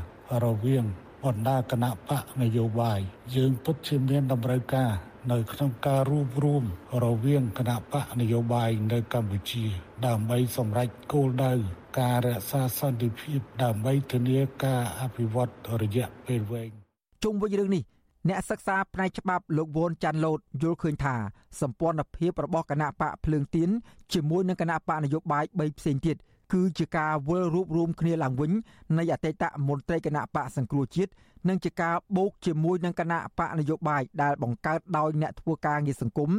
[0.45, 0.85] រវាង
[1.25, 3.01] បណ្ដាគណៈបកនយោបាយ
[3.35, 4.93] យើងពិតជាមានតម្រូវការ
[5.33, 6.65] នៅក្នុងការរួបរวม
[7.05, 9.65] រវាងគណៈបកនយោបាយនៅកម្ពុជា
[10.07, 11.53] ដើម្បីសម្រេចគោលដៅ
[12.01, 16.80] ការរក្សាសន្តិភាពដើម្បីធានាការអភិវឌ្ឍរយៈពេលវែង
[17.25, 17.83] ជុំវិញរឿងនេះ
[18.29, 21.15] អ្នកសិក្សាផ្នែកច្បាប់លោកវ៉ុនចាន់ឡូតយល់ឃើញថា
[21.61, 23.71] សម្ព័ន្ធភាពរបស់គណៈបកភ្លើងទៀន
[24.13, 26.17] ជាមួយនឹងគណៈបកនយោបាយ3ផ្សេងទៀត
[26.53, 28.53] គឺជាការវិលរួបរวมគ្នាឡើងវិញ
[28.99, 31.13] នៃអតីតមន្ត្រីគណៈបកសង្គ្រោះជាតិ
[31.49, 36.31] និងជាការបូកជាមួយនឹងគណៈបកនយោបាយដែលបង្កើតដោយអ្នកធ្វើការងារសង្គម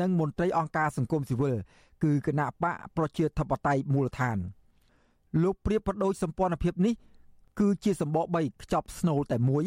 [0.00, 1.56] និងមន្ត្រីអង្គការសង្គមស៊ីវិល
[2.02, 4.38] គឺគណៈបកប្រជាធិបតេយ្យមូលដ្ឋាន
[5.42, 6.94] លោកប្រៀបប្រដូចសម្ព័ន្ធភាពនេះ
[7.60, 9.64] គឺជាសម្បក3ខ្ចប់ស្នូលតែមួយ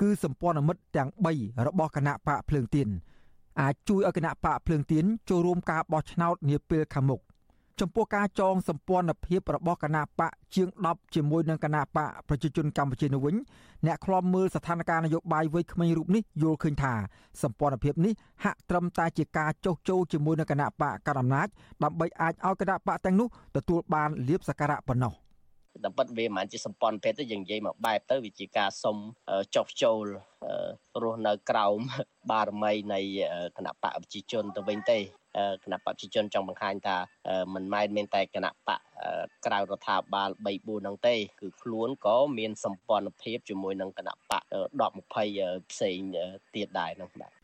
[0.00, 2.88] គឺសម្ព័ន្ធមិត្តទាំង3របស់គណៈបកភ្លើងទៀន
[3.60, 7.20] អាចជួយឲ្យគណៈបកភ្លើងទៀនចូលរួមការបោះឆ្នោតនាពេលខាងមុខ
[7.80, 13.36] ចំពោះការចងសម្ព័ន្ធភាពរបស់គណៈបកជាង10ជាមួយនឹងគណៈបកប្រជាជនកម្ពុជានោះវិញ
[13.86, 16.92] អ្នកខ្លំមើលស្ថានភាពនយោបាយវ័យក្មេងរូបនេះយល់ឃើញថា
[17.42, 18.12] សម្ព័ន្ធភាពនេះ
[18.44, 21.48] ហាក់ត្រឹមតែជាការចោះចូលជាមួយនឹងគណៈបកកណ្ដាលអំណាច
[21.82, 25.14] ដើម្បីអាចឲ្យគណៈបកទាំងនោះទទួលបានលៀបសក្ការៈប៉ុណ្ណោះ។
[25.84, 28.96] តែពិតវាមិនមែនជាសម្ព័ន្ធភេទទេយើងនិយាយមកបែបទៅវាជាការសុំ
[29.56, 30.04] ចុះចូល
[31.02, 31.78] រស់នៅក្រោម
[32.30, 33.00] បារមីនៃ
[33.56, 34.98] គណៈបកប្រជាជនទៅវិញទេ
[35.64, 36.96] គណៈបកប្រជាជនចង់បង្ហាញថា
[37.54, 38.80] មិនមែនមានតែគណៈបក
[39.46, 45.98] ក្រៅរដ្ឋាភិបាល3 4ហ្នឹងទេគឺខ្លួនក៏មានសម្ព័ន្ធភាពជាមួយនឹងគណៈបក10 20ផ្សេង
[46.54, 47.39] ទៀតដែរហ្នឹងបាទ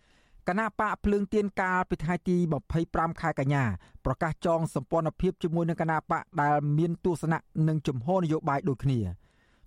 [0.48, 2.36] គណៈបកភ្លើងទៀនកាលពីថ្ងៃទី
[2.78, 3.64] 25ខែកញ្ញា
[4.04, 9.00] ប្រកាសចងសម្ព័ន្ធភាពជាមួយនឹងគណៈបកដែលមានទស្សនៈនិងជំហរនយោបាយដូចគ្នា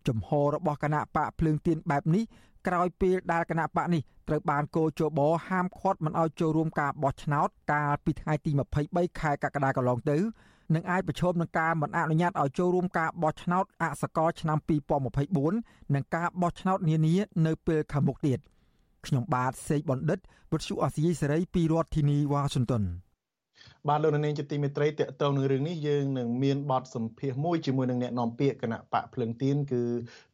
[0.08, 2.24] ជំហររបស់គណៈបកភ្លើងទៀនបែបនេះ
[2.68, 8.52] ក្រោយពេលដែលគណៈបកនេះត្រូវបានកោជបហាមឃាត់មិនឲ្យចូលរួមការបោះឆ្នោតកាលពីថ្ងៃទី
[8.86, 10.18] 23ខែកក្កដាកន្លងទៅ
[10.76, 14.58] នឹងអាចប្រឈមនឹងការមិនអនុញ្ញាតឲ្យចូលរួមការបោះឆ្នោតអសកលឆ្នាំ
[15.26, 17.16] 2024និងការបោះឆ្នោតនានា
[17.46, 18.40] នៅពេលខាងមុខទៀត។
[19.08, 20.20] ខ្ញុំបាទសេកបណ្ឌិត
[20.52, 22.84] វុទ្ធុអាស៊ីសេរីពីរដ្ឋធានីវ៉ាស៊ីនតោន
[23.88, 29.82] បាទលោកនាងជាទីមេត្រីតកតងនឹងរឿងនេះយើងនឹងមានបទសម្ភាសមួយជាមួយនឹងអ្នកនាំពាក្យគណៈបកភ្លឹងទៀនគឺ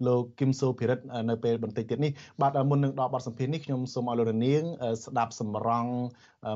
[0.08, 4.64] លោកគឹមសូភិរិទ្ធនៅពេលបន្តិចទៀតនេះបាទមុននឹងដល់បទសម្ភាសនេះខ្ញុំសូមឲ្យលោកនាង
[5.06, 5.86] ស្ដាប់សម្រង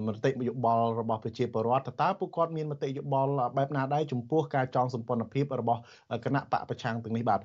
[0.06, 5.82] មតិយោបល់របស់ប្រជាពលរដ្ឋតើពួកគាត់មានមតិយោបល់បែបណាដែរចំពោះការចងសម្ព័ន្ធភាពរបស់
[6.26, 7.40] គណៈបកប្រឆាំងទាំងនេះបាទ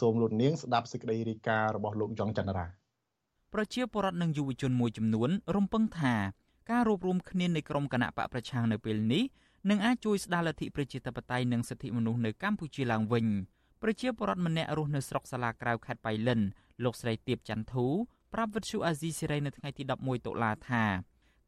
[0.00, 2.85] សូមលោកនាងស្ដាប់សេចក្តីរាយការណ៍របស់លោកយ៉ងច័ន្ទរា
[3.53, 6.15] ប្រជាពលរដ្ឋនិងយុវជនមួយចំនួនរំពឹងថា
[6.71, 9.23] ការរួបរวมគ្នានៃក្រុមគណៈបកប្រឆាំងនៅពេលនេះ
[9.69, 13.25] នឹងអាចជួយស្ដារលទ្ធិប្រជាធិបតេយ្យនិងសិទ្ធិមនុស្សនៅកម្ពុជាឡើងវិញ
[13.81, 16.41] ប្រជាពលរដ្ឋម្នាក់រស់នៅស្រុកសាឡាក្រៅខេត្តបៃលិន
[16.83, 17.85] លោកស្រីទៀបច័ន្ទធូ
[18.33, 20.83] ប្រាប់វិទ្យុអាស៊ីសេរីនៅថ្ងៃទី11តុលាថា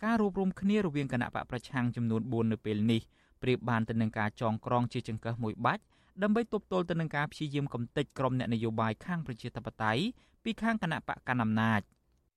[0.04, 3.02] ការរួបរวมគ្នារវាងគណៈបកប្រឆាំងចំនួន4នៅពេលនេះ
[3.41, 5.84] ប្រៀបបានទៅនឹងការចងក្រងជាចង្កឹះមួយបាច់
[6.24, 10.04] ដើម្បីទប់ទល់ទៅនឹងការព្យាយាមកំទេចក្រុមអ្នកនយោបាយខាងប្រជាធិបតេយ្យ
[10.49, 11.81] ពីខាងគណៈបកកណ្ដាលអំណាច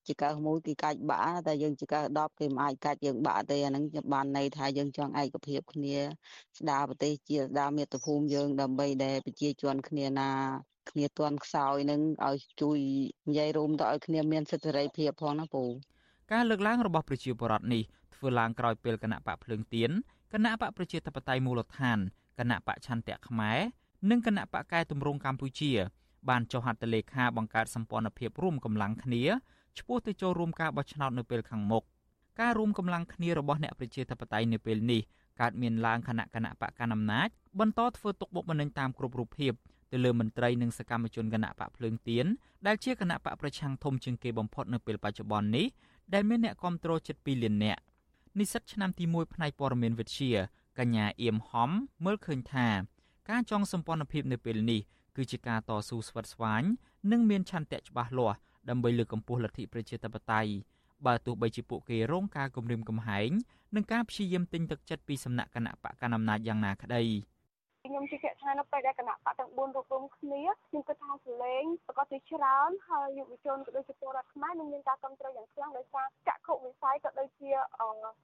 [0.08, 5.98] ជាកៅមួយគេកាច់បាក់តែយើងជាកៅ10គេមិនអាចកាច់យើងបាក់ទេអាហ្នឹងបានន័យថាយើងចង់ឯកភាពគ្នា
[6.58, 10.32] ស្ដារប្រទេសជាស្ដារមាតុភូមិយើងដើម្បីដែលប្រជាជនគ្នាណា
[10.90, 12.80] គ្នាតន់ខ្សោយនឹងឲ្យជួយ
[13.30, 15.64] និយាយរួមទៅឲ្យគ្នាមានសិទ្ធិសេរីភាពផងណាពូ
[16.32, 17.84] ការលើកឡើងរបស់ប្រជាពលរដ្ឋនេះ
[18.16, 19.92] ធ្វើឡើងក្រោយពេលគណៈបកភ្លើងទៀន
[20.34, 21.98] គណៈបកប្រជាធិបតេយ្យមូលដ្ឋាន
[22.40, 23.60] គណៈបកឆន្ទៈខ្មែរ
[24.10, 25.72] និងគណៈបកកែតម្រង់កម្ពុជា
[26.30, 29.24] បានចុះហត្ថលេខាបង្កើតសម្ព័ន្ធភាពរួមកម្លាំងគ្នា
[29.78, 31.84] ឆ្ពោះទៅចូលរួមការបោះឆ្នោតនៅពេលខាងមុខ
[32.40, 35.02] ការរួមកម្លាំងគ្នារបស់អ្នកប្រជាធិបតេយ្យនៅពេលនេះ
[35.42, 37.28] កើតមានឡើងគណៈគណៈបកកណ្ដាលអំណាច
[37.60, 39.54] បន្តធ្វើទុកបុកម្នេញតាមគ្រប់រូបភាព
[39.92, 42.26] ទៅលើមន្ត្រីនិងសកម្មជនគណៈបកភ្លើងទៀន
[42.68, 45.66] ដែលជាគណៈបកប្រឆាំងធំជាងគេបំផុតនៅពេលបច្ចុប្បន្ននេះ
[46.14, 47.82] ដែលមានអ្នកគ្រប់គ្រងជិត2លាននាក់
[48.38, 50.34] និស្សិតឆ្នាំទី1ផ្នែកព័ត៌មានវិទ្យា
[50.80, 51.70] កញ្ញាអៀមហំ
[52.06, 52.68] មើលឃើញថា
[53.30, 54.82] ការចងសម្ព័ន្ធភាពនៅពេលនេះ
[55.16, 56.64] គឺជាការតស៊ូស្វិតស្វាញ
[57.12, 58.38] និងមានឆន្ទៈច្បាស់លាស់
[58.70, 60.52] ដើម្បីលើកកម្ពស់លទ្ធិប្រជាធិបតេយ្យ
[61.06, 63.30] បើទោះបីជាពួកគេរងការគំរាមកំហែង
[63.76, 67.04] និងការព្យាយាមទិញទឹកចិត្តពីសំណាក់គណៈបកកណ្ដាលអំណាចយ៉ាងណាក្តី
[67.86, 77.52] ខ្ញុំជឿជាក់ថានៅពេលដែលគណៈបកទាំង4រួបរวมគ្នាខ្ញុំគិតថាសលេងប្រកាសជាច្រើនហើយយុវជនក៏ដូចជាពលរដ្ឋខ្មែរនឹងមានការគ្រប់គ្រងយ៉ាងខ្លាំងដោយសារចក្ខុវិស័យក៏ដូចជា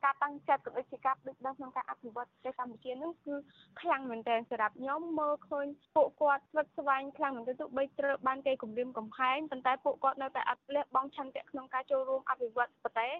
[0.05, 3.35] ការតាំងចិត្តក៏ដូចជាការដឹកនាំក្នុងការអភិវឌ្ឍប្រទេសកម្ពុជានឹងគឺ
[3.81, 13.13] ខ្លាំងមែនទែនសម្រាប់ខ្ញុំមើលឃើញពួកគាត់ស្វិតស្វែងខ្លាំងមែនទែនទោះបីត្រូវបានគេគំរាមកំហែងប៉ុន្តែពួកគាត់នៅតែអត់លះបង់ឆន្ទៈក្នុងការចូលរួមអភិវឌ្ឍប្រទេស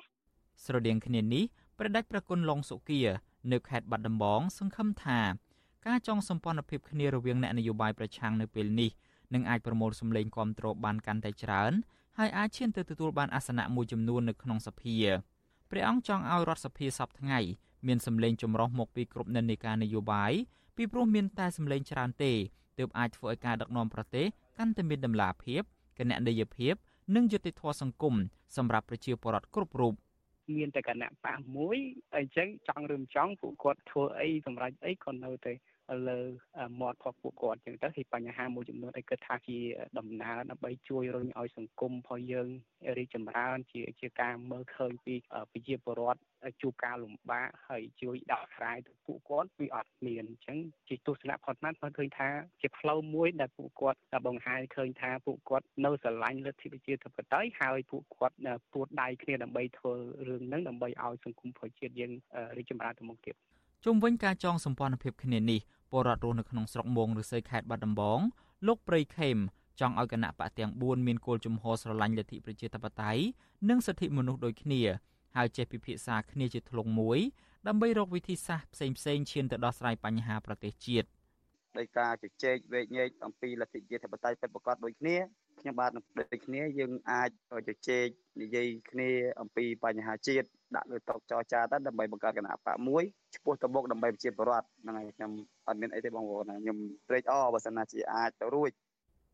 [0.65, 1.43] ស្រដៀងគ្នានេះ
[1.80, 3.02] ប្រដេចប្រគុណឡុងសុគា
[3.52, 5.19] នៅខេត្តបាត់ដំបងសង្ឃឹមថា
[5.88, 8.89] ការចងសម្ព័ន្ធភាពគ្នារវាងអ្នកនយោបាយប្រឆាំងនៅពេលនេះ
[9.34, 11.71] នឹងអាចប្រមូលសម្លេងគាំទ្របានកាន់តែច្រើន
[12.17, 14.95] ហើយអាចឈានទៅទទួលបានអាសនៈមួយចំនួននៅក្នុងសភា
[15.69, 17.39] ព្រះអង្គចង់ឲ្យរដ្ឋសភាសពថ្ងៃ
[17.88, 20.32] មានសម្លេងចម្រុះមកពីគ្រប់និន្នាការនយោបាយ
[20.76, 22.34] ពីព្រោះមានតែសម្លេងច្រើនទេ
[22.78, 24.26] ទើបអាចធ្វើឲ្យការដឹកនាំប្រទេស
[24.58, 25.62] កាន់តែមានតម្លាភាព
[25.97, 26.73] គណនេយ្យភាព
[27.15, 28.15] និងយុត្តិធម៌សង្គម
[28.58, 29.93] សម្រាប់ប្រជាពលរដ្ឋគ្រប់រូប
[30.56, 31.78] មានតែគណៈបកមួយ
[32.15, 35.54] អញ្ចឹងចង់ឬមិនចង់ពួកគាត់ធ្វើអីសម្រាប់អីក៏នៅតែ
[36.08, 36.19] លើ
[36.82, 39.58] មាត់របស់ពួកគាត់អញ្ចឹងទៅគឺបញ្ហាមួយចំនួនដែលគិតថាជា
[39.97, 42.47] ដំណើរដើម្បីជួយរុញឲ្យសង្គមរបស់យើង
[42.97, 45.15] រីកចម្រើន ជាជាការមើលឃើញពី
[45.52, 46.21] ប្រជាពលរដ្ឋ
[46.62, 52.30] ជួបការលំបាកហើយជួយដោះស្រាយទៅពួកគាត់វាអត់មានអញ្ចឹងជាទស្សនៈផុតណាត់គាត់ឃើញថា
[52.62, 58.36] ជាផ្លូវមួយដែលពួកគាត់បង្ហាញឃើញថាពួកគាត់នៅស្រឡាញ់លទ្ធិប្រជាធិបតេយ្យហើយពួកគាត់
[58.73, 59.93] ពួតដៃគ្នាដើម្បីធ្វើ
[60.28, 62.12] រឿងហ្នឹងដើម្បីឲ្យសង្គមប្រជាជាតិយើង
[62.58, 63.36] រីកចម្រើនទៅមុខទៀត
[63.86, 65.60] ជុំវិញការចងសម្ព័ន្ធភាពគ្នានេះ
[65.91, 68.19] ពលរដ្ឋរស់នៅក្នុងស្រុកមងឬស័យខេត្តបាត់ដំបង
[68.67, 69.38] លោកព្រៃខេម
[69.80, 73.21] ចង់ឲ្យគណៈបកទាំង4មានគោលជំហរស្រឡាញ់លទ្ធិប្រជាធិបតេយ្យ
[73.69, 74.82] និងសិទ្ធិមនុស្សដូចគ្នា
[75.36, 77.19] ហើយចេះពិភាក្សាគ្នាជាធ្លុងមួយ
[77.67, 81.08] ដើម្បីរកវិធីសាស្ត្រផ្សេងផ្សេងឈានទៅដោះស្រាយបញ្ហាប្រទេសជាតិ
[81.78, 85.17] ដោយការជជែកវែកញែកអំពីលទ្ធិជាតិធិបតេយ្យពិតប្រាកដដូចគ្នា
[85.60, 87.30] ខ្ញុំបាទនឹងដូចគ្នាយើងអាច
[87.67, 88.08] ជជែក
[88.41, 89.10] និយាយគ្នា
[89.41, 93.04] អំពីបញ្ហាជាតិដាក់លើតុចរចាទៅដើម្បីបង្កើតគណៈបកមួយ
[93.36, 95.32] ឈ្មោះទៅមុខដើម្បីប្រជាពលរដ្ឋហ្នឹងហើយខ្ញុំ
[95.67, 96.78] អត់មានអីទេបងប្អូនខ្ញុំ
[97.10, 98.72] ត្រេកអរបើសិនណាជាអាចទៅរួច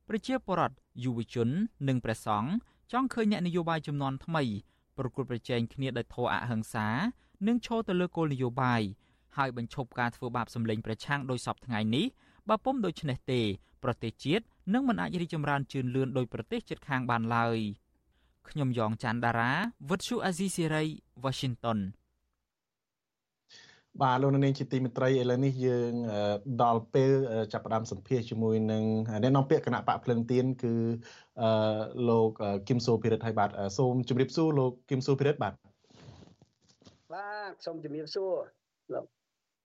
[0.09, 1.49] ប្រជាពលរដ្ឋយុវជន
[1.88, 2.49] និងព្រះសង្ឃ
[2.91, 4.43] ចង់ឃើញអ្នកនយោបាយចំនួនថ្មី
[4.97, 6.88] ប្រគល់ប្រជែងគ្នាដោយធម៌អហិង្សា
[7.47, 8.81] និងឈរទៅលើគោលនយោបាយ
[9.38, 12.05] ហើយបញ្ឈប់ការធ្វើបាបសម្លេងប្រឆាំងដោយសពថ្ងៃនេះ
[12.49, 13.41] បើពុំដូច្នេះទេ
[13.83, 17.58] ប្រទេសជាតិ នឹងមិនអាចរីកចម្រើនជឿនលឿនដោយប្រទេសជិតខាងបានឡើយ
[18.49, 19.52] ខ្ញុំយ៉ងច័ន្ទដារា
[19.89, 20.84] វិទ្យុអាស៊ីសេរី
[21.23, 21.80] Washington
[24.02, 25.91] បាទលោកនាងជាទីមេត្រីឥឡូវនេះយើង
[26.63, 27.12] ដល់ពេល
[27.54, 28.84] ចាប់ផ្ដើមសម្ភាសជាមួយនឹង
[29.23, 30.73] អ្នកនាំពាក្យគណៈបកភ្លឹងទៀនគឺ
[32.10, 32.30] លោក
[32.67, 35.54] គឹមសូភិរិទ្ធហើយបាទសូមជម្រាបសួរលោកគឹមសូភិរិទ្ធបាទ
[37.13, 38.32] បាទសូមជម្រាបសួរ
[38.93, 39.06] លោក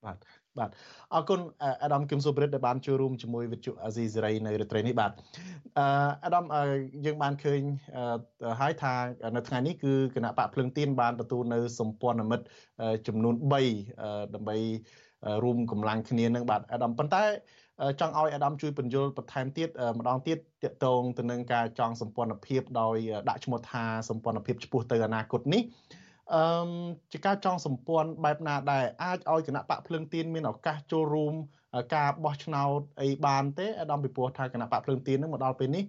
[0.05, 0.17] បាទ
[0.59, 0.71] បាទ
[1.15, 1.41] អរគុណ
[1.83, 5.13] អាដាមគឹមសុប្រិតដែលបានចូលរួមជាមួយវិទ្យុអាស៊ីសេរីនៅរាត្រីនេះបាទ
[5.79, 5.87] អឺ
[6.25, 6.45] អាដាម
[7.07, 7.61] យើងបានឃើញ
[8.61, 8.93] ហើយថា
[9.37, 12.47] នៅថ្ងៃនេះគឺគណៈបកភ្លឹងទៀនបានទទួលនៅសម្ព័ន្ធមិត្ត
[13.07, 14.57] ចំនួន3ដើម្បី
[15.45, 17.25] រួមកម្លាំងគ្នានឹងបាទអាដាមប៉ុន្តែ
[18.01, 20.41] ចង់ឲ្យអាដាមជួយបញ្យល់បន្ថែមទៀតម្ដងទៀតត
[20.73, 22.97] កតងទៅនឹងការចងសម្ព័ន្ធភាពដោយ
[23.29, 25.63] ដាក់ឈ្មោះថាសម្ព័ន្ធភាពឆ្ពោះទៅអនាគតនេះ
[26.35, 26.43] អឺ
[27.13, 31.35] ជាការចងសម្ព័ន្ធបែបណាដែរអាចឲ្យគណៈបកភ្លើងទៀនមានឱកាសចូលរួម
[31.97, 35.85] ការបោះឆ្នោតអីបានទេអាដាមពីព្រោះថាគណៈបកភ្លើងទៀននឹងមកដល់ពេលនេះ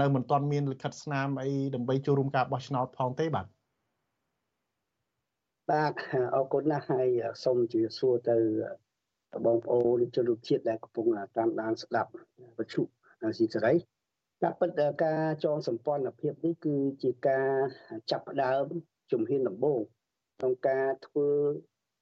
[0.00, 3.46] នៅមិនទាន់មានលិខិតស្នាមអីដើម្បីចូលរួមការបោះឆ្នោតផងទេបាទ
[5.70, 5.92] បាទ
[6.34, 7.08] អរគុណណាស់ហើយ
[7.44, 8.36] សូមជម្រាបសួរទៅ
[9.46, 12.10] បងប្អូនជនរួមជាតិដែលកំពុងតាមដានស្ដាប់
[12.58, 12.82] វិទ្យុ
[13.38, 13.74] ស៊ីសេរី
[14.42, 14.70] ការពិត
[15.04, 17.50] ការចងសម្ព័ន្ធភាពនេះគឺជាការ
[18.10, 18.66] ចាប់ផ្ដើម
[19.12, 19.80] ជំហានដំបូង
[20.38, 21.28] ក្នុងការធ្វើ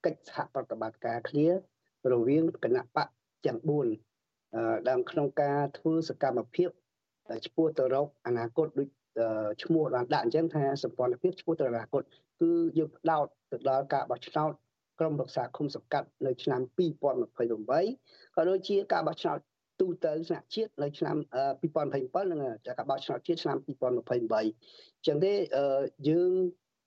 [0.05, 1.47] កិច្ចសហប្រតិបត្តិការគ្នា
[2.13, 3.09] រវាងគណៈបក
[3.47, 3.59] ទាំង
[4.25, 6.71] 4ដើមក្នុងការធ្វើសកម្មភាព
[7.47, 8.89] ឆ្ពោះទៅរកអនាគតដូច
[9.63, 12.03] ឈ្មោះបានដាក់អញ្ចឹងថាសម្ព័ន្ធភាពឆ្ពោះទៅអនាគត
[12.41, 14.53] គឺយើងផ្ដោតទៅដល់ការបោះឆ្នោត
[15.01, 19.39] ក្រុមប្រឹក្សាឃុំសង្កាត់នៅឆ្នាំ2028ក៏ដូចជាការបោះឆ្នោត
[19.81, 21.17] ទូទៅថ្នាក់ជាតិនៅឆ្នាំ
[21.63, 25.33] 2027និងការបោះឆ្នោតជាតិឆ្នាំ2028អញ្ចឹងទេ
[26.09, 26.33] យើង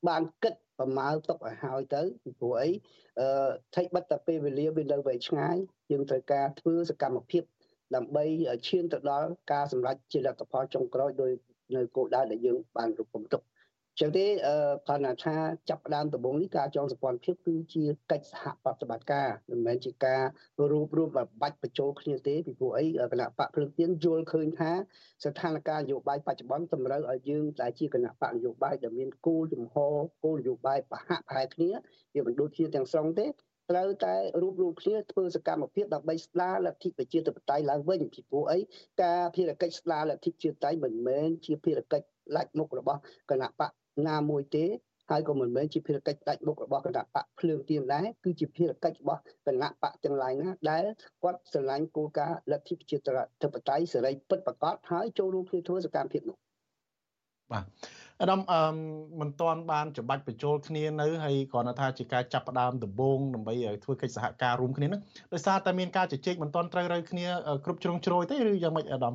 [0.07, 2.69] បានគិតប្រមាណទុកឲ្យហើយទៅពីព្រោះអី
[3.19, 5.57] អឺថៃបិទតែពេលវេលាវានៅវែងឆ្ងាយ
[5.91, 7.43] យើងត្រូវការធ្វើសកម្មភាព
[7.95, 8.23] ដើម្បី
[8.67, 11.31] ឈានទៅដល់ការសម្រេចជាលទ្ធផលចុងក្រោយដោយ
[11.75, 13.41] នៅគោលដៅដែលយើងបានរំពឹងទុក
[13.99, 14.25] ចឹងទេ
[14.87, 15.35] គាត់ណាថា
[15.69, 20.21] ចាប់ដើមដំបូងនេះការចងសម្ព័ន្ធភាពគឺជាកិច្ចសហប្រតិបត្តិការមិនមែនជាការ
[20.71, 21.09] រួមរួម
[21.41, 24.71] បាច់បញ្ចូលគ្នាទេពីព្រោះអីគណៈបកភ្លើងទៀនយល់ឃើញថា
[25.23, 31.69] ស្ថានភាពនយោបាយបច្ចុប្បន្នតម្រូវឲ្យយើងតែជាគណៈបកនយោបាយដែលមានគោលជំហរគោលនយោបាយប្រហាក់ប្រហែលគ្នា
[32.13, 33.27] វាមិនដូចជាទាំងស្រុងទេ
[33.71, 38.59] ត្រូវតែរួបរวมគ្នាធ្វើសកម្មភាពដើម្បីស្ដារលទ្ធិប្រជាធិបតេយ្យឡើងវិញពីព្រោះអី
[39.03, 42.99] ការភារកិច្ចស្ដារលទ្ធិប្រជាធិបតេយ្យមិនមែនជាភារកិច្ចផ្លាច់មុខរបស់
[43.31, 43.71] គណៈបក
[44.07, 44.65] ណាមួយទេ
[45.09, 50.83] ហើយក៏មិនមែនជាភារកិច្ចដាច់មុខរបស់គណៈបកភ្លើងទៀនដែរគឺជាភារកិច្ចរបស់គណៈបកទាំងឡាយណាដែល
[51.23, 52.97] គាត់ស្រឡាញ់គោលការណ៍លទ្ធិប្រជា
[53.41, 56.37] ធិបតេយ្យសេរីពិតប្រាកដហើយចូលរួមគ្នាធ្វើសកម្មភាពនោះ
[57.51, 57.65] បាទ
[58.21, 58.61] អាដាមអឺ
[59.19, 65.01] មិនទាន់បានច្បាច់បញ្ចូលគ្នានៅហើយគ្រាន់តែថាជាការចាប់ផ្ដើមដំបូងដើម្បីធ្វើកិច្ចសហការរួមគ្នានឹង
[65.33, 67.27] ដោយសារតែមានការជជែកមិនទាន់ត្រូវរើគ្នា
[67.65, 69.13] គ្រប់ជ្រុងជ្រោយទេឬយ៉ាងម៉េចអាដាម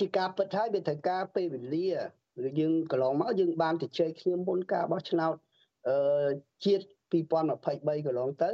[0.00, 1.88] ជាការពិតហើយវាត្រូវការពេលវេលា
[2.60, 5.34] យើងកន្លងមកយើងបានជជែកគ្នាមុនការបោះឆ្នោត
[5.88, 6.30] អឺ
[6.64, 8.50] ជាតិ2023កន្លងទៅ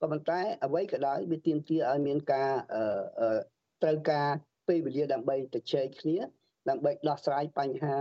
[0.00, 3.38] ក៏ប៉ុន្តែអ្វីក៏ដោយវាទាមទារឲ្យមានការអឺ
[3.82, 4.28] ត្រូវការ
[4.68, 6.16] ពេលវេលាដើម្បីជជែកគ្នា
[6.70, 7.98] ដើម្បីដោះស្រាយបញ្ហា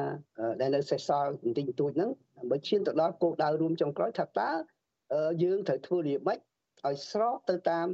[0.62, 4.52] ដែលនៅសេសសល់បន្តិចបន្តួចហ្នឹងដើម្បីឈានទៅដល់គោលដៅរួមចុងក្រោយថាតើ
[5.44, 6.40] យើងត្រូវធ្វើរៀបម៉េច
[6.88, 7.88] ឲ្យស្របទៅតាម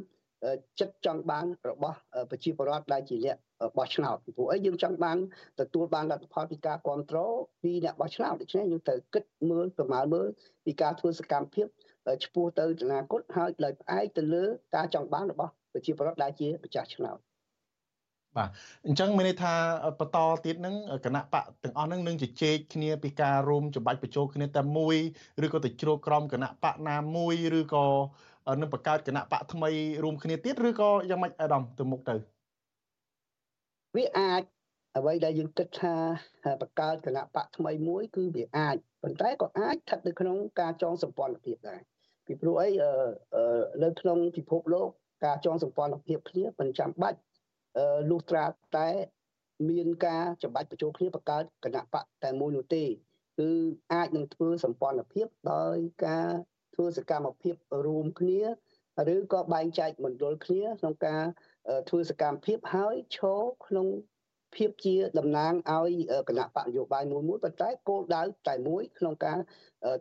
[0.79, 1.97] ចិត្តចង់បានរបស់
[2.29, 3.37] ប្រជាពលរដ្ឋដែលជាអ្នក
[3.77, 5.17] បោះឆ្នោតពីព្រោះអីយើងចង់បាន
[5.59, 10.27] ទទួលបានលទ្ធផលពីការគ្រប់គ្រងពីអ្នកបោះឆ្នោតដូច្នេះយើងត្រូវគិតមើលប្រមាណមើល
[10.65, 11.67] ពីការធ្វើសកម្មភាព
[12.23, 14.43] ឆ្ពោះទៅអនាគតហើយដោយផ្អែកទៅលើ
[14.75, 17.19] ការចង់បានរបស់ប្រជាពលរដ្ឋដែលជាម្ចាស់ឆ្នោត
[18.37, 18.49] បាទ
[18.85, 19.53] អញ្ចឹងមានន័យថា
[19.99, 24.95] បន្តទៀតហ្នឹងគណៈបកទាំងអស់ហ្នឹងនឹងជជែកគ្នាពីការរួមចម្បាច់បញ្ចូលគ្នាតែមួយ
[25.45, 27.85] ឬក៏ទៅជ្រោកក្រមគណៈបកណាមួយឬក៏
[28.61, 29.69] នឹងបង្កើតគណៈបកថ្មី
[30.03, 32.15] រួមគ្នាទៀតឬក៏យ៉ាងម៉េចអាដាមទៅមុខទៅ
[33.95, 34.41] វាអាច
[34.97, 35.95] អ្វីដែលយើងគិតថា
[36.61, 41.81] បង្កើតគណៈបកថ្មីមួយគឺវាអាចប៉ុន្តែក៏អាចស្ថិតនៅក្នុងការចងសម្ព័ន្ធភាពដែរ
[42.25, 42.69] ពីព្រោះអី
[43.83, 44.89] នៅក្នុងពិភពលោក
[45.25, 47.19] ការចងសម្ព័ន្ធភាពគ្នាមិនចាំបាច់
[48.09, 48.45] លុះត្រា
[48.77, 48.89] តែ
[49.69, 52.83] មានការចម្បាច់បញ្ចូលគ្នាបង្កើតគណៈបកតែមួយនោះទេ
[53.39, 53.49] គឺ
[53.93, 56.29] អាចនឹងធ្វើសម្ព័ន្ធភាពដោយការ
[56.75, 58.41] ធ្វើសកម្មភាពរួមគ្នា
[59.13, 61.23] ឬក៏បែងចែកមណ្ឌលគ្នាក្នុងការ
[61.89, 63.87] ធ្វើសកម្មភាពហើយឈរក្នុង
[64.55, 65.91] ភាពជាតំណាងឲ្យ
[66.29, 69.37] គណៈបកនយោបាយមួយមួយប៉ុន្តែគោលដៅតែមួយក្នុងការ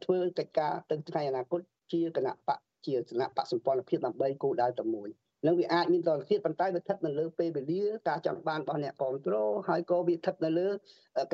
[0.04, 1.61] ធ្វើកិច្ចការទៅថ្ងៃអនាគត
[1.92, 5.09] ជាគណៈបកជាគណៈបកសម្ព័ន្ធភាពដើម្បីគោលដៅតែមួយ
[5.46, 10.68] នឹងវាអាចមានតរភាពប៉ុន្តែវាស្ថិតនៅលើពេលវេលាការចង់បានរបស់អ្នកគ្រប់គ្រងហើយក៏វាស្ថិតនៅលើ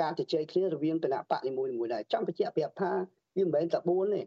[0.01, 2.93] ការជជែកគ្នារវាងគណៈបកនីមួយៗដែរចង់បញ្ជាក់ប្រាប់ថា
[3.37, 4.21] វាមិនមែនតែ4ទេ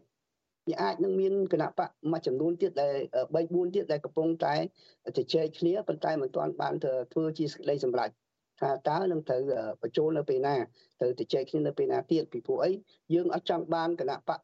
[0.68, 2.94] វាអាចនឹងមានគណៈបកមួយចំនួនទៀតដែល
[3.32, 4.54] 3 4ទៀតដែលកំពុងតែ
[5.16, 6.74] ជជែកគ្នាប៉ុន្តែមិនទាន់បាន
[7.12, 8.10] ធ្វើជាសេចក្តីសម្រេច
[8.60, 9.42] ថាតើនឹងត្រូវ
[9.82, 10.56] បញ្ចូលនៅពេលណា
[11.00, 12.70] ត្រូវជជែកគ្នានៅពេលណាទៀតពីព្រោះអី
[13.14, 14.40] យើងអត់ចង់បានគណៈបក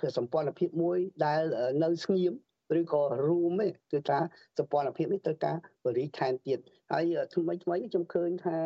[0.00, 1.40] គឺសម្ព័ន្ធភាពមួយដែល
[1.84, 2.32] នៅស្ងៀម
[2.80, 4.18] ឬក៏រួមទេគឺថា
[4.58, 6.58] សម្ព័ន្ធភាពនេះត្រូវការបរិថែមទៀត
[6.92, 8.56] ហើយថ្មីថ្មីខ្ញុំឃើញថា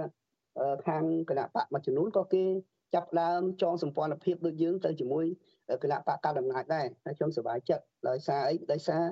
[0.87, 2.45] ខាងគណៈបកមួយចំនួនក៏គេ
[2.95, 5.27] ចាប់ដើមចងសម្ព័ន្ធភាពដូចយើងទៅជាមួយ
[5.83, 9.03] គណៈបកកណ្ដាលអំណាចដែរហើយខ្ញុំសប្បាយចិត្តដោយសារអីដោយសារ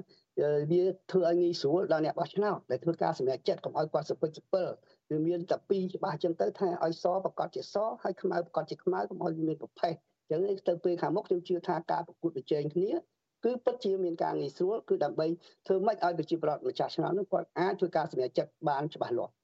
[0.71, 4.69] វាធ្វើឲ្យងាយស្រួលដល់អ្នកបោះឆ្នោតដែលធ្វើការសម្រេចចិត្តកុំឲ្យគាត់សពិចសពិល
[5.11, 9.95] វាមានតែពីរច្បាស់ចឹងទៅថាឲ្យសប្រកាសជាសហើយខ្មៅប្រកាសជាខ្មៅកុំឲ្យមានប្រភេទ
[10.31, 12.93] ចឹងទៅពេលខាងមុខខ្ញុំជឿថាការប្រកួតប្រជែងគ្នា
[13.45, 15.27] គឺពិតជាមានការងាយស្រួលគឺដើម្បី
[15.67, 19.42] ធ្វើម៉េចឲ្យប្រជាប្រដ្ឋម្ចាស់ឆ្នោតនោះគាត់អាចធ្វើការសម្រេចចិត្តបានច្បាស់លាស់បាទ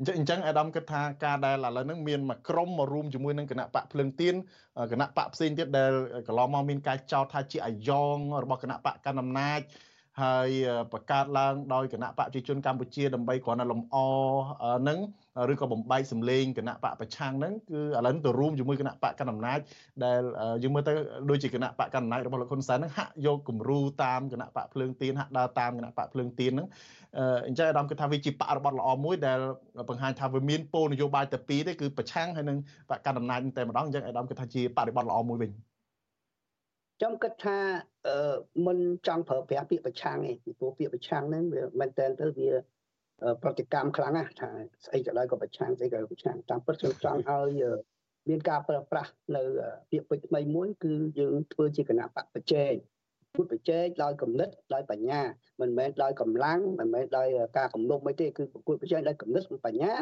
[0.00, 4.34] អញ្ចឹងអញ្ចឹងអាដាមគិតថាការដែលឥឡូវហ្នឹងមានមួយក្រុមមករួមជាមួយនឹងគណៈបកភ្លឹងទៀន
[4.92, 5.92] គណៈបកផ្សេងទៀតដែល
[6.26, 9.60] កន្លងមកមានការចោទថាជាអាយ៉ងរបស់គណៈបកកណ្ដាលអំណាច
[10.22, 10.48] ហើយ
[10.92, 13.96] បង្កើតឡើងដោយគណៈបកប្រជាជនកម្ពុជាដើម្បីគ្រាន់តែលំអ
[14.88, 14.98] នឹង
[15.52, 19.58] ឬក៏បំបែកសម្លេងគណៈបកប្រឆាំងហ្នឹងគឺឥឡូវទៅរួមជាមួយគណៈបកកណ្ដាលអំណាច
[20.04, 20.20] ដែល
[20.62, 20.92] យើងមើលទៅ
[21.30, 26.68] ដូចជាគណៈបកកណ្ដាលអំណាចរបស់លោកហ៊ុនសែនហ្នឹងហាក់យកគំរូតាមគណៈបកភ្លើងទៀនហាក់ដើរតាមគណៈបកភ្លើងទៀនហ្នឹង
[27.46, 29.38] អញ្ចឹងអាដាមគិតថាវាជាបរិបទល្អមួយដែល
[29.88, 32.58] បង្ហាញថាវាមានគោលនយោបាយតែពីរទេគឺប្រឆាំងហើយនឹង
[32.90, 35.69] បកកណ្ដាលអំណាចតែម្ដងអញ្ចឹងអាដាមគិតថាជាបរិបទល្អមួយវិញ
[37.02, 37.58] ខ្ញុំគិតថា
[38.08, 38.36] អឺ
[38.66, 42.50] មិនចង់ប្រើប្រាស់ពាក្យប្រឆាំងទេពីព្រោះពាក្យប្រឆាំងហ្នឹងវាមែនតើទៅវា
[43.42, 44.50] ប្រតិកម្មខ្លាំងណាស់ថា
[44.84, 47.62] ស្អីក៏ដោយក៏ប្រឆាំងស្អីក៏ប្រឆាំងតាមពិតខ្ញុំចង់ឲ្យ
[48.28, 49.42] មានការប្រើប្រាស់នៅ
[49.90, 52.72] ពាក្យពេចន៍ថ្មីមួយគឺយើងធ្វើជាគណៈបកប្រជែង
[53.36, 55.20] ពុតប្រជែងដោយគំនិតដោយបញ្ញា
[55.60, 59.92] មិនមែនដោយកម្លាំងមិនមែនដោយការគំនុំអីទេគឺប្រកួតប្រជែងដោយគំនិតបញ្ញា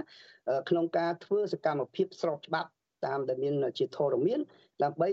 [0.68, 2.70] ក្នុងការធ្វើសកម្មភាពស្របច្បាប់
[3.06, 4.40] តាមដែលមានជាធរមាន
[4.84, 5.08] ដើម្បី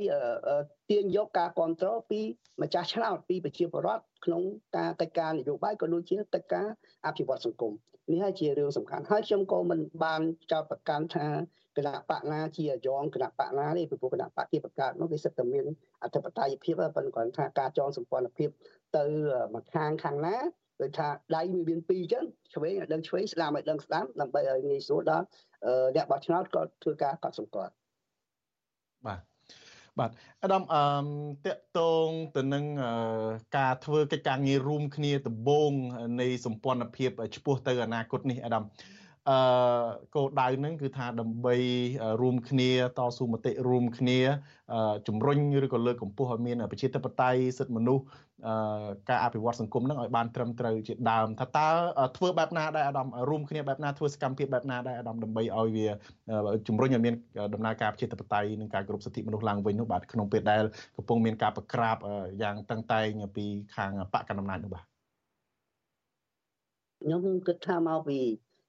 [0.89, 2.19] ទាញយកការគ្រប់គ្រងពី
[2.61, 4.41] ម្ចាស់ឆ្នោតពីប្រជាពលរដ្ឋក្នុង
[4.77, 6.67] ការកិច្ចការនយោបាយក៏ដូចជាកិច្ចការ
[7.05, 7.73] អភិវឌ្ឍសង្គម
[8.11, 11.27] នេះហើយជារឿងសំខាន់ហើយខ្ញុំក៏មិនបានចោទប្រកាន់ថា
[11.77, 15.65] គណៈបកណាជាអាយ៉ងគណៈបកណាទេពីព្រោះគណៈបកគេបង្កើតនោះវាសិតតែមាន
[16.03, 18.49] អធិបតេយ្យភាពប៉ុន្តែគាត់ថាការចងសម្ព័ន្ធភាព
[18.97, 19.03] ទៅ
[19.53, 20.35] មួយខាងខាងណា
[20.81, 25.25] ដូចថាដៃវាមានពីរអញ្ចឹងឆ្វេងឲ្យដឹងឆ្វេងស្ដាំឲ្យដឹងស្ដាំដើម្បីឲ្យងាយស្រួលដល់
[25.95, 27.71] អ្នកបោះឆ្នោតក៏ធ្វើការកត់សម្គាល់
[29.07, 29.19] បាទ
[29.99, 30.11] បាទ
[30.43, 32.65] អាដាមអឺតកតងទៅនឹង
[33.57, 35.71] ការធ្វើកិច្ចការងាររួមគ្នាដំបូង
[36.21, 38.63] នៃសម្ព័ន្ធភាពឆ្ពោះទៅអនាគតនេះអាដាម
[39.29, 39.37] អឺ
[40.15, 41.55] គោលដៅហ្នឹងគឺថាដើម្បី
[42.21, 44.19] រួមគ្នាតស៊ូមតិរួមគ្នា
[45.07, 48.03] ជំរុញឬក៏លើកកម្ពស់ឲ្យមានប្រជាធិបតេយ្យសិទ្ធិមនុស្ស
[49.09, 51.67] ការអភិវឌ្ឍសង្គមហ្នឹងឲ្យបានត្រឹមត្រូវជាដើមថាតើ
[52.17, 55.87] ធ្វើបែបណាដែរអាដាមរួមគ្នាបែបណាធ្វើសកម្មភាពបែបណាដែរអាដាមដើម្បីឲ្យវា
[56.67, 57.13] ជំរុញឲ្យមាន
[57.53, 60.63] ដំណើរការប្រជាធិបតេយ្យនិងការគោរពសិទ្ធិមនុស្សឡើងវិញនោះបាទក្នុងពេលដែល
[60.97, 61.97] កំពុងមានការប្រក្រាប
[62.41, 64.85] យ៉ាងតឹងតែងពីខាងបកកណ្ដាលអំណាចនោះបាទ
[67.01, 68.19] ខ្ញុំគិតថាមកពី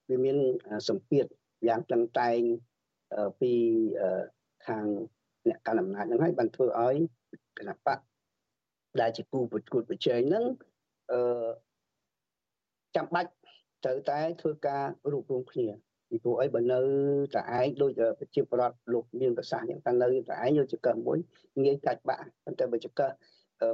[0.09, 0.37] វាមាន
[0.89, 1.25] សម្ពាធ
[1.67, 2.39] យ៉ាងតឹងតែង
[3.41, 3.51] ពី
[4.67, 4.85] ខាង
[5.49, 6.95] អ្នកកាន់អំណាចហ្នឹងហើយបានធ្វើឲ្យ
[7.57, 7.99] គណៈបក
[9.01, 10.45] ដែលជាគូប្រកួតប្រជែងហ្នឹង
[11.11, 11.49] អឺ
[12.95, 13.31] ចាំបាច់
[13.85, 15.67] ត្រូវតែធ្វើការរួបរวมគ្នា
[16.09, 16.79] ពីព្រោះអីបើនៅ
[17.35, 21.17] តែឯងដូចប្រជាប្រដ្ឋលោកមានប្រសាសន៍យ៉ាងតែនៅតែឯងយកចកមួយ
[21.63, 23.01] ងាយកាច់បាក់ប៉ុន្តែបើចក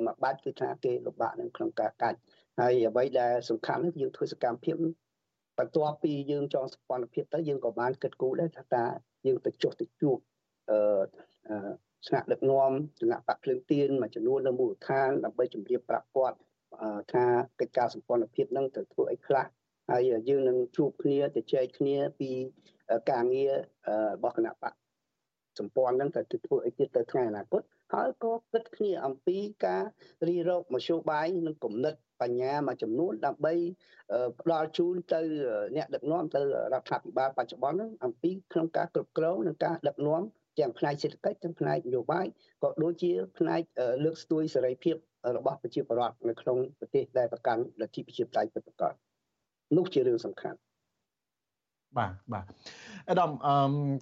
[0.05, 2.17] មួយបាច់គឺថាគេលំបាកនៅក្នុងការកាច់
[2.59, 4.75] ហើយអ្វីដែលសំខាន់គឺយើងធ្វើសកម្មភាព
[5.57, 8.85] បន្ទាប់ពីយើងចងសម្ព័ន្ធភាពទៅយើងក៏បានគិតគូរដែរថាតើ
[9.25, 10.17] យើងទៅចុះទៅជួប
[10.69, 10.77] អឺ
[12.07, 16.37] ស្នាក់ដឹកនាំគណៈបកភ្លើងទៀនមួយចំនួននៅមូលដ្ឋានដើម្បីជម្រាបប្រាប់គាត់
[17.13, 17.25] ថា
[17.59, 19.45] កិច្ចការសម្ព័ន្ធភាពនឹងទៅធ្វើអីខ្លះ
[19.89, 22.29] ហើយយើងនឹងជួបគ្នាទៅចែកគ្នាពី
[23.11, 23.53] ការងារ
[24.13, 24.73] របស់គណៈបក
[25.59, 27.61] សម្ព័ន្ធនឹងទៅធ្វើអីទៀតទៅថ្ងៃអនាគត
[27.93, 29.83] ហើយក៏គិតគ្នាអំពីការ
[30.27, 31.93] រីរកមធ្យោបាយនិងគំនិត
[32.23, 33.53] បញ្ញាមួយចំនួនដើម្បី
[34.41, 35.21] ផ្ដល់ជូនទៅ
[35.75, 36.41] អ្នកដឹកនាំទៅ
[36.73, 40.21] រដ្ឋាភិបាលបច្ចុប្បន្នហ្នឹងអំពីក្នុងការគ្រប់គ្រងនិងការដឹកនាំ
[40.59, 42.25] ទាំងផ្នែកសេដ្ឋកិច្ចទាំងផ្នែកនយោបាយ
[42.63, 43.61] ក៏ដូចជាផ្នែក
[44.03, 44.95] លើកស្ទួយសេរីភាព
[45.37, 48.93] របស់ប្រជាពលរដ្ឋនៅក្នុងប្រទេសដែលប្រកាន់លទ្ធិប្រជាធិបតេយ្យពិតប្រាកដ
[49.77, 50.57] នោះជារឿងសំខាន់
[51.97, 52.45] បាទបាទ
[53.09, 53.55] អដាមអឺ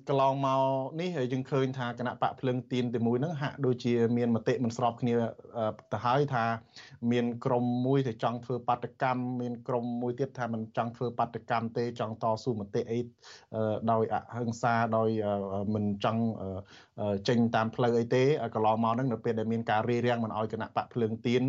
[0.09, 0.61] កន្លងមក
[1.01, 5.15] នេះយើងឃើញថាគណៈបកភ្លឹងទៀនទីមួយហ្នឹងហាក់ដូចជាមានមតិមិនស្របគ្នា
[5.91, 6.45] ទៅហើយថា
[7.11, 12.99] មានក្រុមមួយដែលចង់ធ្វើបាតកម្មមានក្រុមមួយទៀតថាមិនចង់ធ្វើបាតកម្មទេចង់តស៊ូមតិអី
[13.91, 15.09] ដោយអហិង្សាដោយ
[15.75, 16.23] មិនចង់
[17.27, 18.23] ចេញតាមផ្លូវអីទេ
[18.55, 21.43] កន្លងមកហ្នឹងនៅពេលដែលមានការរារាំងមិនឲ្យគណៈបកភ្លើងទៀន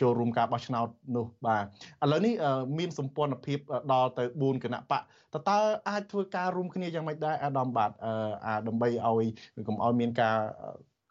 [0.00, 1.64] ចូលរួមការបោះឆ្នោតនោះបាទ
[2.04, 2.34] ឥឡូវនេះ
[2.78, 3.58] មានសម្ព័ន្ធភាព
[3.92, 5.02] ដល់ទៅ4គណៈបក
[5.34, 5.58] តើតើ
[5.88, 7.90] អាចធ្វើការរួមគ្នាយ៉ាងម៉េចដែរអាដាមបាទ
[8.46, 9.26] អាដើម្បីឲ្យ
[9.68, 10.36] កុំឲ្យមានការ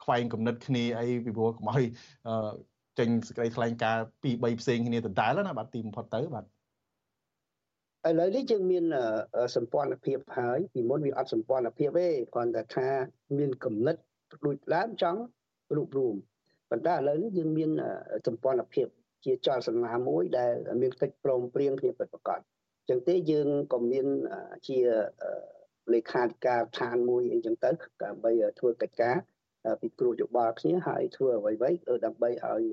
[0.03, 1.84] ខ្វែងគំនិតគ្នាអីពីព្រោះកុំឲ្យ
[2.99, 6.45] ចេញសេចក្តីថ្លែងការណ៍ពី3ផ្សេងគ្នាដដែលណាបាទទីបំផុតទៅបាទ
[8.07, 8.84] ឥឡូវនេះយើងមាន
[9.55, 12.88] សម្ព័ន្ធភាពហើយពីមុនវាអត់សម្ព័ន្ធភាពទេគ្រាន់តែថា
[13.38, 13.95] មានគំនិត
[14.45, 15.22] ដូចដើមចង់
[15.76, 16.16] រួបរวม
[16.70, 17.70] ប៉ុន្តែឥឡូវនេះយើងមាន
[18.28, 18.88] សម្ព័ន្ធភាព
[19.26, 22.39] ជាចលសញ្ញាមួយដែលមានកិច្ចព្រមព្រៀងគ្នាពិតប្រាកដ
[22.89, 24.07] ចឹងទេយើងក៏មាន
[24.67, 24.79] ជា
[25.93, 27.71] លេខាធិការដ្ឋានមួយអីចឹងទៅ
[28.03, 29.15] ដើម្បីធ្វើកិច្ចការ
[29.81, 32.63] ពីគ្រូយោបល់គ្នាហើយធ្វើអ្វីៗដើម្បីឲ្យ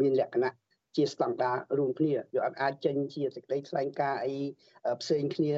[0.00, 0.52] មានលក្ខណៈ
[0.96, 4.36] ជាស្តង់ដាររួមគ្នាយកអត់អាចចេញជាសេចក្តីថ្លែងការណ៍អី
[5.00, 5.54] ផ្សេងគ្នា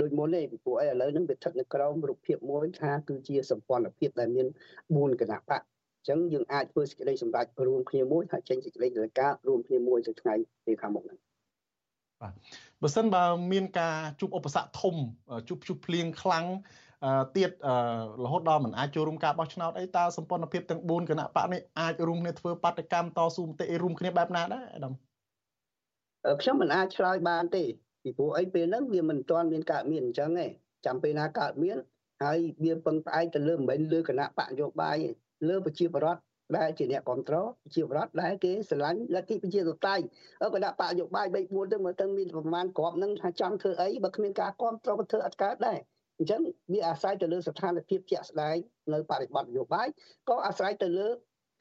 [0.00, 4.46] ដូចមុនទេពីព្រោះអីឥឡូវហ្នឹងវាស្ថិតនៅក្រោមរូបភាពមួយថាគឺជាសម្ព័ន្ធភាពដែលមាន
[4.84, 5.62] 4គណៈបក
[5.96, 10.34] អញ្ចឹងយើងអាចធ្វើសេចក្តីសម្រេចរួមគ្នាមួយហើយចេញសេចក្តីរាយការណ៍រួមគ្នាមួយទៅថ្ងៃ
[10.66, 11.18] ពេលខាងមុខហ្នឹង
[12.24, 12.34] បាទ
[12.82, 14.94] បើសិនបើមានការជួបឧបសគ្គធំ
[15.48, 16.46] ជួបជួបភ្លៀងខ្លាំង
[17.36, 17.50] ទៀត
[18.24, 24.94] រហូតដល់មិនអាចចូលរួមការបោះឆ្នោតអីតើសម្ព័ន្ធភាពទាំង4គណៈបកនេះអាចរួមគ្នាធ្វើបាតកម្មតស៊ូមតិរួមគ្នាបែបណាដែរអាដាម
[26.40, 27.64] ខ្ញុំមិនអាចឆ្លើយបានទេ
[28.02, 30.46] ពីព្រោះអីពេលហ្នឹងវាមិនទាន់មានកើតមានអញ្ចឹងទេ
[30.86, 31.76] ចាំពេលណាកើតមាន
[32.22, 34.96] ហើយវាពឹងផ្អែកទៅលើមិនមែនលើគណៈបកនយោបាយ
[35.48, 36.20] លើប្រជាពលរដ្ឋ
[36.58, 40.04] ដែលជាអ្នកគ្រប់គ្រងជាបរដ្ឋដែលគេស្រឡាញ់លទ្ធិប្រជាធិបតេយ្យ
[40.54, 45.78] គណៈបកយោបាយ3 4ទៅមើលទៅមានប្រមាណក្របនឹងថាចង់ធ្វើអីបើគ្មានការគ្រប់គ្រងក៏ធ្វើអត់កើតដែរ
[46.18, 46.40] អញ្ចឹង
[46.72, 48.56] វាអាស្រ័យទៅលើស្ថានភាពជាក់ស្ដែង
[48.92, 49.88] នៅបរិបទនយោបាយ
[50.28, 51.08] ក៏អាស្រ័យទៅលើ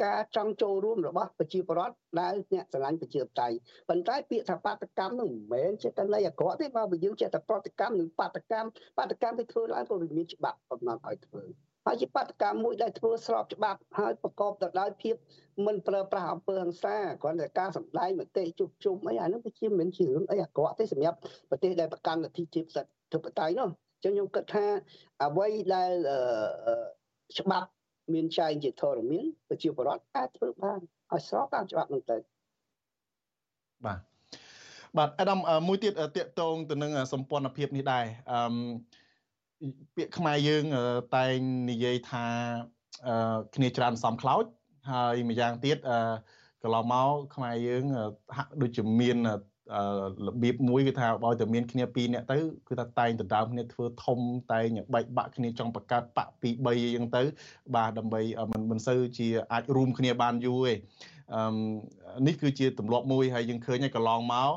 [0.04, 3.58] ការចង់ចូលរួមរបស់ប្រជាពលរដ្ឋដែលអ្នកស្រឡាញ់ប្រជាធិបតេយ្យ
[3.90, 11.44] ប៉ុន្តែពាក្យថាបាតកម្មនោះមិនមែនចេតន័យអាក្រក់ទេបើយើងចេះតែប្រតិកម្មនិងបាតកម្មបាតកម្មទៅធ្វើឡើងក៏វាមានច្បាប់កំណត់ឲ្យធ្វើ
[11.86, 15.16] ហើយជាបាតកម្មមួយដែលធ្វើស្របច្បាប់ហើយប្រកបទៅដោយភាព
[15.66, 21.18] មិនប្រើប្រាស់អំពើហិង្សាគ្រាន់តែការសម្ដែងមតិជុំជុំអីអានោះវាជាមិនជារឿងអីអាក្រក់ទេសម្រាប់
[21.50, 23.70] ប្រទេសដែលប្រកាន់លទ្ធិជាតិធិបតេយ្យនោះ
[24.04, 24.66] ចឹងខ្ញុំគិតថា
[25.26, 25.92] អ្វីដែល
[27.40, 27.70] ច្បាប់
[28.14, 30.80] មានចែងជាធរមានប្រជាពលរដ្ឋអាចធ្វើបាន
[31.12, 32.18] ឲ្យស្របតាមច្បាប់នោះទៅ
[33.86, 34.00] បាទ
[34.98, 38.38] បាទអាដាមមួយទៀតតកតងទៅនឹងសម្ព័ន្ធភាពនេះដែរអឺ
[39.96, 40.64] ពាក្យខ្មែរយើង
[41.16, 41.38] តែង
[41.72, 42.26] និយាយថា
[43.56, 44.44] គ្នាច្រើនសំខ្លោច
[44.92, 45.78] ហើយម្យ៉ាងទៀត
[46.64, 47.84] កន្លងមកខ្មែរយើង
[48.38, 49.18] ហាក់ដូចជាមាន
[50.28, 52.38] របៀបមួយគឺថាបើតែមានគ្នាពីរនាក់ទៅ
[52.68, 54.20] គឺថាតែងដណ្ដើមគ្នាធ្វើធំ
[54.54, 57.24] តែងបែកបាក់គ្នាចង់បង្កើតបកពី3អញ្ចឹងទៅ
[57.76, 60.74] បាទដើម្បីមិនមិនសូវជាអាចរួមគ្នាបានយូរទេ
[61.34, 64.52] អឺនេះគឺជាទម្លាប់មួយហើយយើងឃើញហើយកន្លងមក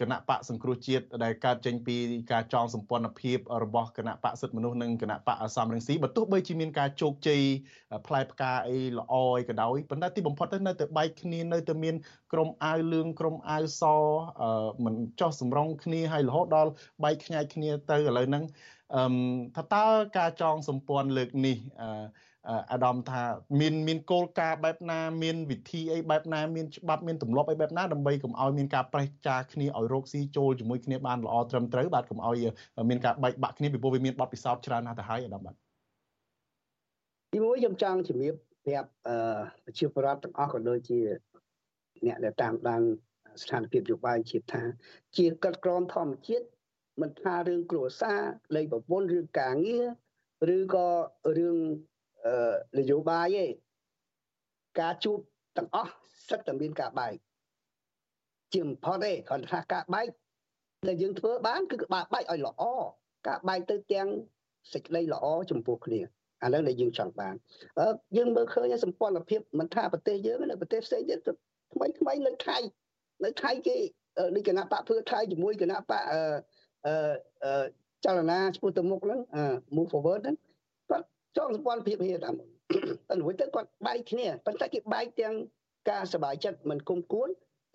[0.00, 1.96] គណៈបកសង្គ្រោះជាតិដែលកើតចេញពី
[2.32, 7.42] ការចងសម្ព័ន្ធភាពរបស់គណៈបកសិទ្ធិមនុស្សនិងគណៈបកអសមរងស៊ីបើទោះបីជាមានការជោគជ័យ
[8.06, 11.94] ផ្លែផ្កាអីល្អអីក៏ដោយប៉ុន្តែទីបំផុតទៅនៅតែបែកគ្នានៅតែមាន
[12.32, 13.82] ក្រុមអាវលឿងក្រុមអាវស
[14.84, 16.70] មិនចោះសម្រងគ្នាហើយរហូតដល់
[17.04, 18.44] បែកខ្ញាយគ្នាទៅឥឡូវហ្នឹង
[18.94, 19.04] អឺ
[19.56, 19.86] ថាតើ
[20.18, 21.88] ការចងសម្ព័ន្ធលើកនេះអឺ
[22.72, 23.22] អាដាមថា
[23.60, 32.36] មានមានគោលការណ៍បែបណាមានវិធីអីបែបណាមានច្បាប់មានទម្លាប់អីបែបណាដើម្បីកុំឲ្យមានការប្រេះចាគ្នាឲ្យរោគស៊ីចូលជាមួយគ្នាបានល្អត្រឹមត្រូវបាទកុំឲ្យ
[32.90, 35.54] មានការបែកបាក់គ្នាពីព្រោះវាមានបទពិសោធន៍ច្រើនណាស់ទៅហើយអាដាមបាទ
[37.32, 38.34] ទីមួយខ្ញុំចង់ជំរាប
[38.66, 39.16] ប្រាប់អឺ
[39.64, 40.98] ប្រជាពលរដ្ឋទាំងអស់ក៏ដូចជា
[42.06, 42.82] អ្នកដែលតាមដាន
[43.42, 44.62] ស្ថានភាពយោបាយជាតិថា
[45.16, 46.46] ជាកិត្តក្រមធម្មជាតិ
[47.00, 48.20] មិនថារឿងគ្រួសារ
[48.54, 49.86] លេខប្រពន្ធឬការងារ
[50.56, 50.88] ឬក៏
[51.38, 51.56] រឿង
[52.78, 53.44] នយោបាយទេ
[54.80, 55.18] ការជួប
[55.56, 55.92] ទាំងអស់
[56.28, 57.14] សិតតែមានការបែក
[58.52, 60.06] ជាបំផុតទេគ្រាន់តែថាការបែក
[60.88, 62.62] ដែលយើងធ្វើបានគឺបែកបែកឲ្យល្អ
[63.28, 64.08] ការបែកទៅទាំង
[64.72, 66.00] សេចក្តីល្អចំពោះគ្នា
[66.42, 67.34] អានោះដែលយើងចង់បាន
[68.16, 71.18] យើងមើលឃើញសម្ព័ន្ធភាពមិនថាប្រទេសយើងនៅប្រទេសផ្សេងទៀត
[71.72, 72.58] ថ្មីថ្មីនៅថៃ
[73.24, 73.76] នៅថៃគេ
[74.34, 76.20] ដូចគណៈបកភឿថៃជាមួយគណៈបកអឺ
[78.04, 79.20] ចលនាឈ្មោះទៅមុខហ្នឹង
[79.76, 80.43] move forward ហ្នឹងគាត់
[81.37, 82.45] ចងសម្ព័ន្ធភាពគ្នាតាមតែ
[83.21, 85.35] រួចទៅគាត់បែកគ្នាប៉ុន្តែគេបែកទាំង
[85.89, 87.29] ការសบายចិត្តមិនគុំគួន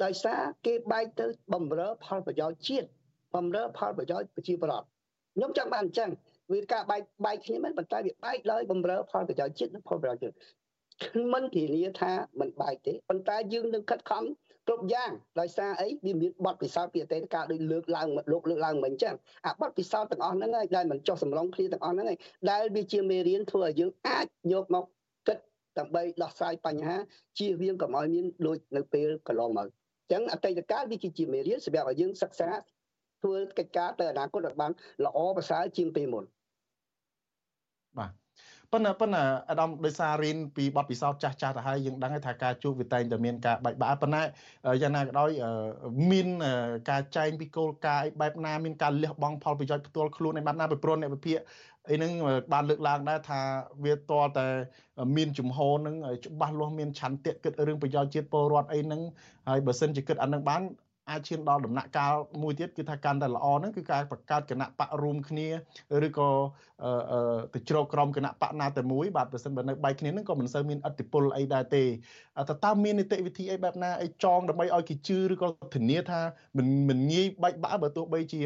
[0.04, 2.88] ដោយសារគេបែកទៅបំរើផលប្រយោជន៍ជាតិ
[3.34, 4.86] បំរើផលប្រយោជន៍ប្រជាប្រដ្ឋ
[5.34, 6.10] ខ្ញុំចង់បានអញ្ចឹង
[6.52, 10.34] វាការបែកបែកគ្នាមិនប៉ុន្តែវាបែកដោយបំរើផលប្រយោជន៍ជាតិនិងផលប្រយោជន៍ជាតិ
[11.32, 14.24] មិនធានាថាមិនបែកទេប៉ុន្តែយើងនឹងខិតខំ
[14.69, 19.15] គ្រប់យ៉ាងដោយសារអីវាមានបទពិសោធន៍ពីអតីតកាលដូចលើកឡើងលោកលើកឡើងមិនអញ្ចឹង
[19.47, 22.19] អាបទពិសោធន៍ទាំងអស់ហ្នឹងហើយដែលមិនចុះសម្លងគ្នាទាំងអស់ហ្នឹងហើយ
[22.51, 24.85] ដែលវាជាមេរៀនធ្វើឲ្យយើងអាចយកមក
[25.27, 25.37] គិត
[25.79, 26.97] ដើម្បីដោះស្រាយបញ្ហា
[27.37, 32.49] ជៀសវាងកុំឲ្យមានដូចនៅពេលកន្លងមកអញ្ចឹងអតីតកាលវាជាមេរៀនសម្រាប់ឲ្យយើងសិក្សា
[33.21, 34.71] ធ្វើកិច្ចការទៅអនាគតឲ្យបាន
[35.05, 36.23] ល្អប្រសើរជាងពេលមុន
[37.97, 38.11] បាទ
[38.73, 44.23] ប៉ុន្តែប៉ុន្តែអាដាមដោយសាររៀនពីបទពិសោធន៍ចាស់ចាស់ទៅហើយយើងដឹងថាការជួបវាតែងតែមានការបែកបាក់ប៉ុន្តែ
[44.81, 45.29] យ៉ាងណាក៏ដោយ
[46.11, 46.27] មាន
[46.89, 51.37] ការចែងពីគោលការណ៍អីបែបណាមានការលះបង់ផលប្រយោជន៍ផ្ទាល់ខ្លួនឯបែបណាពីព្រោះអ្នកវិភាគ
[51.89, 52.11] អីហ្នឹង
[52.53, 53.41] បានលើកឡើងដែរថា
[53.83, 53.97] វាត
[54.37, 54.47] តែ
[55.17, 55.95] មានជំហរនឹង
[56.25, 59.01] ច្បាស់លាស់មានឆន្ទៈគិតរឿងប្រយោជន៍ជាតិពលរដ្ឋអីហ្នឹង
[59.49, 60.61] ហើយបើសិនជាគិតអានឹងបាន
[61.09, 65.47] អាចឈានដល់ដំណាក់កាលមួយទៀតគឺថាកាន់តែល្អហ្នឹងគឺការបង្កើតគណៈបករួមគ្នា
[66.07, 66.29] ឬក៏
[67.53, 76.21] ទៅជ្រកក្រមគណៈបកណាតែមួយបាទប្រសិនបើនៅបែកគ្នាហ្នឹងក៏មិនសូវមានអធិបុលអីដែរទេតើតើមាននីតិវិធីអីបែបណាអីចងដើម្បីឲ្យគេជឿឬក៏ធានាថា
[76.57, 78.41] មិនមិនងាយបែកបាក់បើទោះបីជា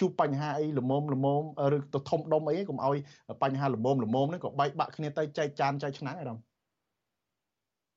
[0.00, 1.42] ជួបបញ្ហាអីល្មមល្មម
[1.76, 2.96] ឬទៅធំដុំអីកុំឲ្យ
[3.42, 6.38] បញ្ហាល្មមល្មមហ្នឹងក៏បែកបាក់គ្នាទៅចែកចានចែកឆ្នាំងឯង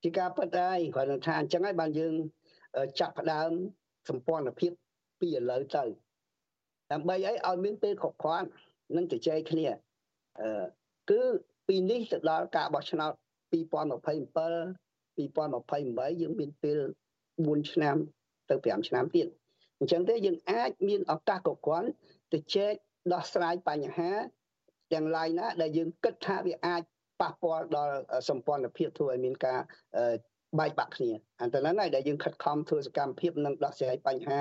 [0.04, 2.14] ជាការពិតហើយគាត់ថាអញ្ចឹងហើយបានយើង
[3.00, 3.52] ចាប់ផ្ដើម
[4.10, 4.72] សម្ព័ន្ធភាព
[5.20, 5.84] ពីឥឡូវទៅ
[6.92, 8.48] ដើម្បីអីឲ្យមានពេលគ្រប់គ្រាន់
[8.96, 9.68] និងជជែកគ្នា
[10.42, 10.66] អឺ
[11.10, 11.22] គឺ
[11.68, 13.12] ពីនេះទៅដល់ការបោះឆ្នោត
[13.52, 13.54] 2027
[15.18, 16.80] 2028យើងមានពេល
[17.26, 17.96] 4ឆ្នាំ
[18.50, 19.28] ទៅ5ឆ្នាំទៀត
[19.80, 21.90] អញ្ចឹងទេយើងអាចមានឱកាសគ្រប់គ្រាន់
[22.34, 22.74] ទៅជែក
[23.14, 24.12] ដោះស្រាយបញ្ហា
[24.94, 26.82] ទាំងឡាយណាដែលយើងគិតថាវាអាច
[27.22, 27.96] ប៉ះពាល់ដល់
[28.30, 29.60] សម្ព័ន្ធភាពធ្វើឲ្យមានការ
[30.60, 34.40] បែកបាក់គ្នាអាទៅហ្នឹងហើយដែលយើងខិតខំធ្វើសកម្មភាពនិងដោះស្រាយបញ្ហា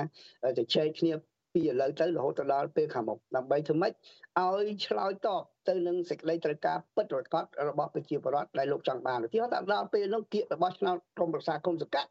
[0.59, 1.13] ទៅជែកគ្នា
[1.55, 3.93] ពីឥឡូវទៅរហូតដល់ពេលខាងមុខដើម្បីធ្វើម៉េច
[4.41, 12.11] ឲ្យឆ្លើយតបទៅនឹងសេចក្តីត្រូវការពិតប្រាកដរបស់ប្រជាពលរដ្ឋដែលលោកចង់បានឧទាហរណ៍ថាដល់ពេលនោះគៀករបស់ឆ្នោតក្រមប្រឹក្សាគុំសង្កាត់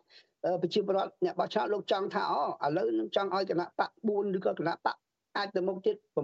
[0.61, 4.95] ប្រជាពលរដ្ឋអ្នកបោះឆ្នោតលោកចង់ថាអូឥឡូវនឹងចង់ឲ្យគណៈបក4ឬក៏គណៈបក
[5.37, 6.17] អាចទៅមុខទៀត6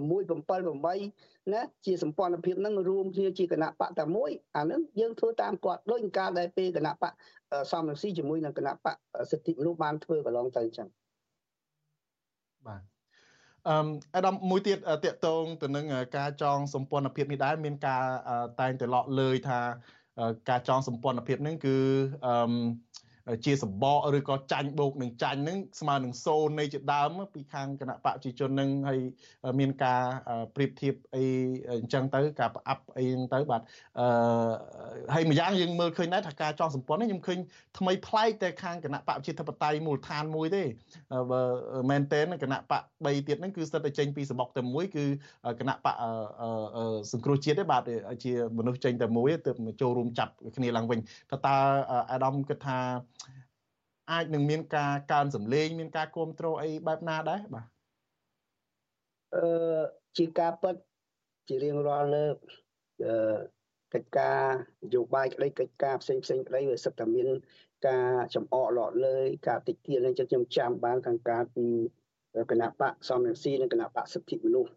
[0.94, 7.12] 8ណាជាសម្ព័ន្ធភាពនឹងរួមគ្នាជាគណៈបកតែមួយអានឹងយើងធ្វើតាមគាត់ដូចកាលដែលពេលគណៈបក
[7.72, 8.96] សំរងស៊ីជាមួយនឹងគណៈបក
[9.30, 10.88] សិទ្ធិមនុស្សបានធ្វើកន្លងទៅអញ្ចឹង
[12.66, 12.82] បាទ
[13.68, 13.76] អឺ
[14.16, 15.84] អាដាមមួយទៀតតកតងទៅនឹង
[16.16, 18.04] ការចងសម្ព័ន្ធភាពនេះដែរមានការ
[18.60, 19.60] តែងតែលក់លើយថា
[20.50, 21.76] ការចងសម្ព័ន្ធភាពនេះគឺ
[22.26, 22.34] អឺ
[23.44, 28.98] ជាសម្បកឬក៏ចាញ់បូកនឹងចាញ់នឹងស្មើនឹងសូននៃជាដើមពីខាងគណៈបកប្រជាជននឹងហើយ
[29.60, 30.02] មានការ
[30.54, 31.24] ប្រៀបធៀបអី
[31.80, 33.62] អញ្ចឹងទៅការប្រអាប់អីហ្នឹងទៅបាទ
[33.98, 34.06] អឺ
[35.14, 37.38] ហើយម្យ៉ាងយើងមើលឃើញដែរថាការចងសម្ព័ន្ធនេះខ្ញុំឃើញ
[37.78, 40.62] ថ្មីប្លែកតែខាងគណៈបកប្រជាធិបតេយ្យមូលដ្ឋានមួយទេ
[41.30, 41.40] បើ
[41.90, 45.04] មែនតើគណៈបក3ទៀតហ្នឹងគឺស្ថិតតែចេញពីសម្បកតែមួយគឺ
[45.60, 45.94] គណៈបក
[47.12, 47.82] សង្គ្រោះជាតិទេបាទ
[48.24, 50.98] ជាមនុស្សចេញតែមួយទើបចូលរួមចាប់គ្នាឡើងវិញ
[51.30, 51.56] ថាតើ
[52.12, 52.78] អាដាមគិតថា
[54.10, 57.66] អាចនឹងមានការកើនសម្លេងមានការគ្រប់គ្រងអីបែបណាដែរបាទ
[59.34, 59.82] អឺ
[60.18, 60.74] ជាការពិត
[61.48, 62.36] ជារៀងរាល់លើក
[63.04, 63.36] អឺ
[63.94, 64.42] កិច្ចការ
[64.84, 67.28] នយោបាយក្តីកិច្ចការផ្សេងផ្សេងក្តីវាសិតតែមាន
[67.88, 71.66] ការចំអកលក់លើយការតិចទៀតនឹងខ្ញុំចាំបានខាងការពី
[72.50, 74.72] គណៈបកសំរងស៊ីនិងគណៈបកសិទ្ធិមនុស្ស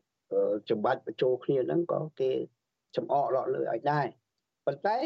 [0.69, 2.31] ចំបាច់បញ្ចូលគ្នាហ្នឹងក៏គេ
[2.95, 4.07] ចំអកលក់លើយឲ្យដែរ
[4.65, 4.97] ប៉ុន្តែ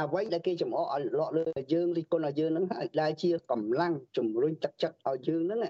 [0.00, 5.60] អ្វីដែលគេចំអកឲ្យលក់លើយើងរិះគន់ឲ្យយើងហ្នឹងហើយដែលជាកម្លាំងជំរុញទឹកចិត្តឲ្យយើងហ្នឹង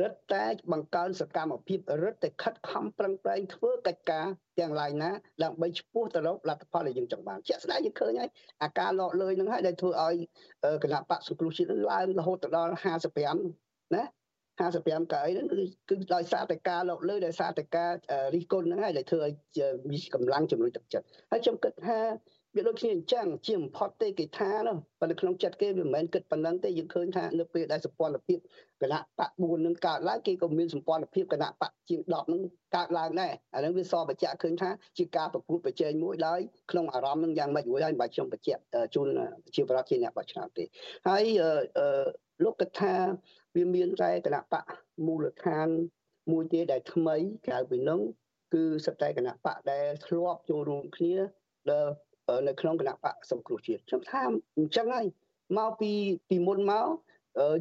[0.00, 4.26] រឹតតែបង្កើនសកម្មភាពរឹតតែខិតខំប្រឹងប្រែងធ្វើកិច្ចការ
[4.58, 5.10] ទាំងឡាយណា
[5.44, 8.30] ដើម្បីឈ្មោះទៅរកលទ្ធផលដែលយើងចង់បានជាក់ស្ដែងយើងឃើញហើយ
[8.62, 10.14] អាការលក់លុយហ្នឹងហើយដែលធ្វើឲ្យ
[10.82, 12.72] គណៈបកសង្គ្រោះជាតិឡើងរហូតដល់
[13.32, 14.04] 55ណា
[14.58, 15.56] 55កៅអីហ្នឹងគឺ
[15.88, 17.92] គឺដោយសារតែការលោកលើដោយសារតែការ
[18.34, 19.32] រិះគន់ហ្នឹងហើយដែលធ្វើឲ្យ
[19.90, 21.98] មានកម្លាំងជំរុញទឹកចិត្តហើយខ្ញុំគិតថា
[22.56, 28.38] វាដូចគ្នាអញ្ចឹងជាបំផុតទេគេថានោះប៉ុន្តែក្នុងចិត្តគេវាមិនមែនគិតប៉ុណ្ណឹងទេយើងឃើញថានៅពេលដែលសម្ព័ន្ធភាព
[28.82, 32.40] គណៈបក4នឹងកើតឡើងគេក៏មានសម្ព័ន្ធភាពគណៈបកជាង10នឹង
[32.76, 36.40] កើតឡើងដែរអានឹងវាសបញ្ជាក់ឃើញថាជាការប្រកួតប្រជែងមួយឡើយ
[36.70, 38.62] ក្នុងអារម្មណ៍នឹងយ៉ាងម៉េចមួយហើយមិនបាច់ខ្ញុំបញ្ជាក់
[38.94, 39.08] ជូន
[39.54, 40.64] ជាប្រធានអ្នកបោះឆ្នោតទេ
[41.08, 41.24] ហើយ
[42.44, 42.94] លោកគិតថា
[43.56, 44.64] វាមានតែគណៈបក
[45.06, 45.68] មូលដ្ឋាន
[46.32, 48.00] មួយទៀតដែលថ្មីក្រៅពីនោះ
[48.54, 51.16] គឺសិតតែគណៈបកដែលធ្លាប់ចូលរួមគ្នា
[51.70, 51.86] ដែល
[52.48, 54.22] នៅក្នុងគណៈបកសង្គ្រោះជាតិខ្ញុំថា
[54.58, 55.06] អញ្ចឹងហើយ
[55.58, 55.90] មកពី
[56.28, 56.86] ពីមុនមក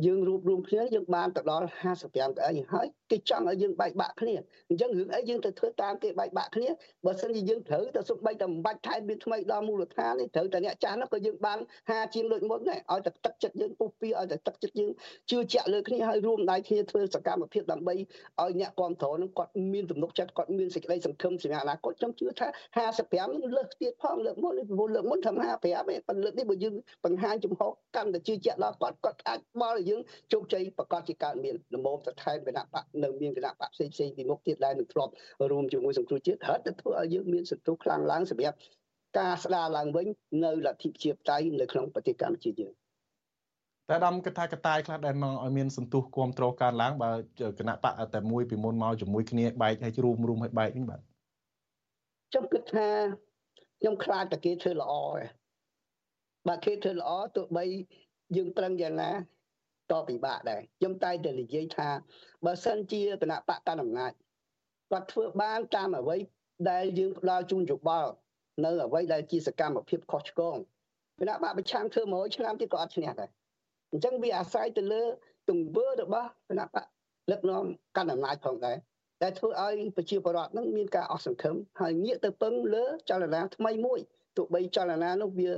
[0.06, 1.68] យើងរួបរวมគ្នាយើងបានទៅដល់
[2.02, 4.36] 55កៅអីហើយ គេចង់ឲ្យយើងបែកបាក់គ្នា
[4.70, 6.70] អញ្ចឹងរឿងអីយើងទៅធ្វើតាមគេបែកបាក់គ្នា
[7.06, 14.92] បើសិនជាយើងត្រូវទៅសុបបីតែមិនបាច់ថែមមានថ្មីដល់មូលដ្ឋាននេះត្រូវតែអ្នកចាស់នោះក៏យើងបាន5ជាងដូចមុនដែរឲ្យតែទឹកចិត្តយើងពុះពីឲ្យតែទឹកចិត្តយើង
[15.32, 27.62] ជឿជាក់លើគ្នាហើយរួមដៃគ្នាធ្វើសកម្មភាពដើម្បីឲ្យអ្នកគ្រប់គ្រងនឹងគាត់មានទំនុកចិត្តគាត់មានសេចក្តីសង្ឃឹមសម្រាប់អនាគតខ្ញុំជឿថា55នឹងលើកទៀតផងលើកមុននេះលើកមុនថា55ឯងប៉ុន្តែលើកនេះបើយើងបង្ហាញចំហ
[27.96, 30.02] កម្មតែជឿជាក់ដល់គាត់គាត់អាចបល់ឲ្យយើង
[30.32, 35.12] ជោគជ័យប្រកាសជាកើតមានលំមទៅថែមគណៈបកនៅមានគណៈបកផ្សេងផ្សេងពីមុខទៀតដែលនឹងធ្លាប់
[35.52, 38.58] រួមជាមួយសង្គ្រោះជាតិហិតទៅធ្វើឲ្យយើងមានសន្ទុះខ្លាំងឡើងសម្រាប់
[39.20, 40.08] ការស្ដារឡើងវិញ
[40.44, 42.74] នៅលទ្ធិប្រជាធិបតេយ្យនៅក្នុងប្រទេសកម្ពុជាយើង
[43.90, 47.12] តែដំកថាកតាយខ្លះដែលមកឲ្យមានសន្ទុះគ្រប់គ្រងការឡើងបើ
[47.60, 51.02] គណៈបកតែមួយពីមុនមកជាមួយគ្នាបែកហើយរួមរួមឲ្យបែកវិញបាទ
[52.30, 52.88] ខ្ញុំគិតថា
[53.80, 55.18] ខ្ញុំខ្លាចតែគេធ្វើល្អឯង
[56.48, 57.66] បើគេធ្វើល្អទោះបី
[58.36, 59.12] យើងប្រឹងយ៉ាងណា
[59.94, 61.90] ក៏ពិបាកដែរខ្ញុំតែតែនិយាយថា
[62.46, 64.12] បើសិនជាគណៈបកកណ្ដាលអំណាច
[64.92, 66.18] គាត់ធ្វើបានតាមអ្វី
[66.72, 68.12] ដែលយើងផ្ដល់ជូនយោបល់
[68.66, 70.56] នៅអ្វីដែលជាសកម្មភាពខុសឆ្គង
[71.20, 73.30] គណៈបកប្រឆាំងធ្វើ100ឆ្នាំទៀតក៏អត់ឈ្នះដែរ
[73.92, 75.04] អញ្ចឹងវាអាស្រ័យទៅលើ
[75.50, 76.86] ទង្វើរបស់គណៈបក
[77.32, 77.64] លឹកនាំ
[77.98, 78.78] កណ្ដាលអំណាចផងដែរ
[79.24, 84.00] ដែលធ្វើឲ្យប្រជាពលរដ្ឋនឹងមានការអស់សង្ឃឹមហើយងាកទៅពឹងលើចលនាថ្មីមួយ
[84.38, 85.52] ទោះបីចលនានោះវា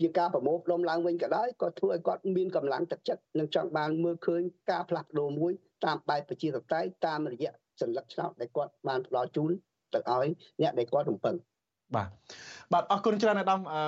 [0.00, 5.52] ជាការប្រមូលផ្ដុំឡើងវិញក៏ដោយក៏ធ្វើឲ្យគាត់មានកម្លាំងទឹកចិត្តនិងចង់បានមើលឃើញការផ្លាស់ប្ដូរមួយ
[5.84, 9.50] តាមបែបប្រជាធិបតេយ្យតាមរយៈសញ្ញាឆ្នោតដែលគាត់បានផ្ដល់ជូន
[9.94, 10.28] ទៅឲ្យ
[10.62, 11.36] អ្នកដែលគាត់រំពឹង
[11.96, 12.08] បាទ
[12.72, 13.80] បាទអរគុណច្រើនអាដាមអឺ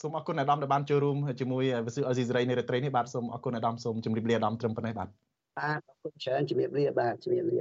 [0.00, 5.08] សូមអរគុណអាដាមដែលបានចូលរួមជាមួយវិទ្យុអេស៊ីសេរីនៃរាត្រីនេះបាទសូមអរគុណអាដាមសូមជម្រាបលាអាដាមត្រឹមប៉ុណ្ណេះបាទ
[5.58, 7.58] បាទអរគុណច្រើនជម្រាបលាបាទជម្រាបលា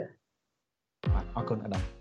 [1.14, 1.97] បាទអរគុណអាដាម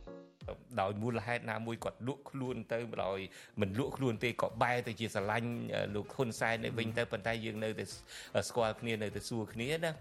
[0.81, 3.19] ដោយមូលហេតុណាមួយគាត់លក់ខ្លួនទៅដោយ
[3.61, 5.51] មិនលក់ខ្លួនទេក៏បែរទៅជាស្រឡាញ់
[5.95, 7.85] លោកហ៊ុនសែននៅវិញទៅប៉ុន្តែយើងនៅតែ
[8.49, 9.93] ស្គាល់គ្នានៅតែសួរគ្នាណា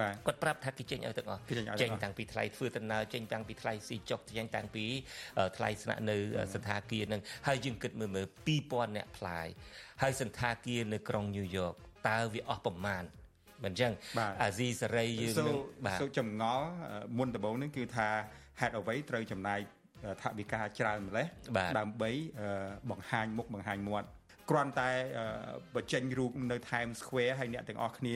[0.00, 1.40] បាទគាត់ប្រាប់ថាគេចេញឲ្យទាំងអស់
[1.82, 4.84] ចេញតាំងពីថ្លៃធ្វើដំណើរចេញតាំងពីថ្លៃស៊ីចុកចេញតាំងពី
[5.56, 6.16] ថ្លៃស្នាក់នៅ
[6.54, 8.26] សន្តាគារនឹងហើយយើងគិតមើលមើល
[8.60, 9.46] 2000អ្នកផ្លាយ
[10.02, 11.74] ហើយសន្តាគារនៅក្រុងញូវយ៉ក
[12.08, 13.04] តើវាអស់ប្រមាណ
[13.64, 13.92] មិនអញ្ចឹង
[14.42, 16.66] អាស៊ីសេរីយើងនឹងបាទសូចម្ងល់
[17.16, 18.08] មុនដំបូងនេះគឺថា
[18.60, 19.60] ហេតុអ្វីត្រូវចំណាយ
[20.22, 21.26] ថវិកាច្រើនម្លេះ
[21.78, 22.10] ដើម្បី
[22.90, 24.08] បង្ហាញមុខបង្ហាញមាត់
[24.50, 24.90] គ្រាន់តែ
[25.74, 28.14] បញ្ចេញរូបនៅ Times Square ហើយអ្នកទាំងអស់គ្នា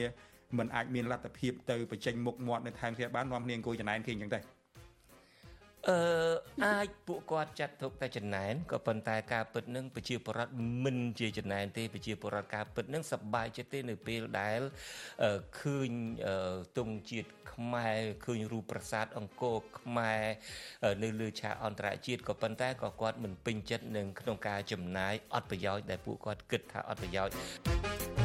[0.57, 4.39] មិនអាចមានលទ្ធភាពទៅបញ្ចេញមុខមាត់នៅ Times Square បាននាំគ្នាអង្គុយចំណែនគេអញ្ចឹងទេ
[5.89, 5.99] អឺ
[6.65, 14.59] អាចពួកគាត់ចាត់ទុកតែចំណែនក៏ប៉ុន្តែការពិតនឹងប្រជាពលរដ្ឋមិនជាចំណែនទេប្រជាពលរដ្ឋការពិតនឹងសប្បាយចិត្តទេនៅពេលដែល
[15.59, 15.89] ឃើញ
[16.77, 20.23] ទង់ជាតិខ្មែរឃើញរូបប្រាសាទអង្គរខ្មែរ
[21.03, 28.24] នៅលើឆាកអន្តរជាតិក៏ប៉ុន្តែក៏គាត់មិនពេញចិត្តនឹងក្នុងការចំណាយអត់ប្រយោជន៍ដែលពួកគាត់គិតថាអត់ប្រយោជន៍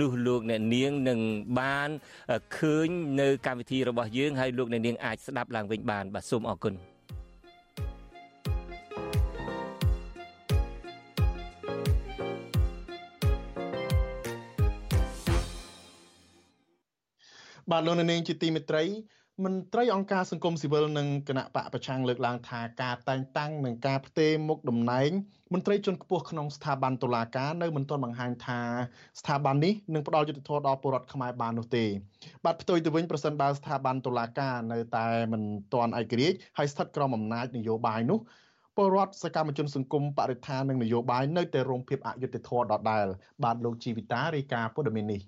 [0.00, 1.20] នោះលោកអ្នកនាងនឹង
[1.60, 1.88] បាន
[2.56, 2.88] ឃើញ
[3.20, 6.74] នៅកម្មវិធីរបស់យើងហើយលោកអ្នកនាងអាចស្ដាប់ឡើងវិញបានបាទសូមអរគុណ
[17.70, 18.84] បាទលោកនាងជាទីមេត្រី
[19.42, 25.10] មន្ត្រីអង្គការសង្គមស៊ីវិលនិងគណៈបកប្រឆាំងលើកឡើងថាការតែងតាំងនិងការផ្ទេរមុខតំណែង
[25.52, 28.60] មន្ត្រីជាន់ខ្ពស់ក្នុងស្ថាប័នតុលាការនៅមិនទាន់បង្ហាញថា
[29.20, 31.84] ស្ថាប័ននេះនឹងផ្ដល់យុត្តិធម៌ដល់ពលរដ្ឋខ្មែរបាននោះទេ
[32.44, 35.42] បាទផ្ទុយទៅវិញប្រសិនបើស្ថាប័នតុលាការនៅតែមិន
[35.74, 38.18] ទាន់ឯករាជ្យហើយស្ថិតក្រោមអំណាចនយោបាយនោះ
[38.76, 43.06] ពលរដ្ឋសកម្មជនសង្គមបរិស្ថាននិងនយោបាយនៅតែរងភាពអយុត្តិធម៌ដដែល
[43.44, 45.20] បាទលោកជីវិតារាយការណ៍ព័ត៌មាននេះ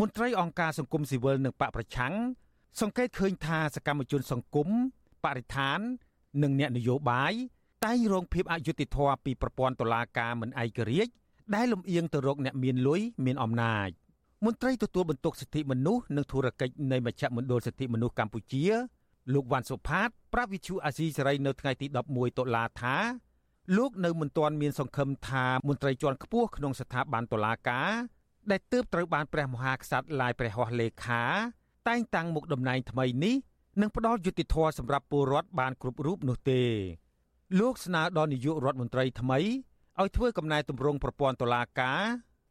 [0.00, 2.14] មន្ត្រីអង្គការសង្គមស៊ីវិលនិងបកប្រឆាំង
[2.80, 4.68] សង្កេតឃើញថាសកម្មជនសង្គម
[5.24, 5.78] បរិស្ថាន
[6.42, 7.32] និងអ្នកនយោបាយ
[7.84, 11.12] តែងរងភាពអយុត្តិធម៌ពីប្រព័ន្ធតុលាការមិនឯករាជ្យ
[11.54, 13.88] ដែលលំអៀងទៅរកអ្នកមានលុយមានអំណាច
[14.44, 18.64] មន្ត្រីទទួលបន្ទុកសិទ្ធិមនុស្សនិងធុរកិច្ចនៃមជ្ឈមណ្ឌលសិទ្ធិមនុស្សកម្ពុជា
[19.32, 22.96] លោកវ៉ាន់សុផាតប្រាប់វិទ្យុអាស៊ីសេរីនៅថ្ងៃទី11តុលាថា
[23.76, 27.90] លោកនៅមិនទាន់មានសង្ឃឹមថាមន្ត្រីជាន់ខ្ពស់ក្នុងស្ថាប័នតុលាការ
[28.50, 31.24] ដែលទើបត្រូវបានព្រះមហាក្សត្រឡាយព្រះហស្ថលេខា
[31.88, 33.36] តែងតាំងមុខតំណែងថ្មីនេះ
[33.80, 36.62] នឹងផ្ដល់យុត្តិធម៌សម្រាប់ពលរដ្ឋបានគ្រប់រូបនោះទេ
[37.60, 39.38] លោកស្នើដល់នាយករដ្ឋមន្ត្រីថ្មី
[40.00, 42.02] ឲ្យធ្វើកំណែទម្រង់ប្រព័ន្ធតុលាការ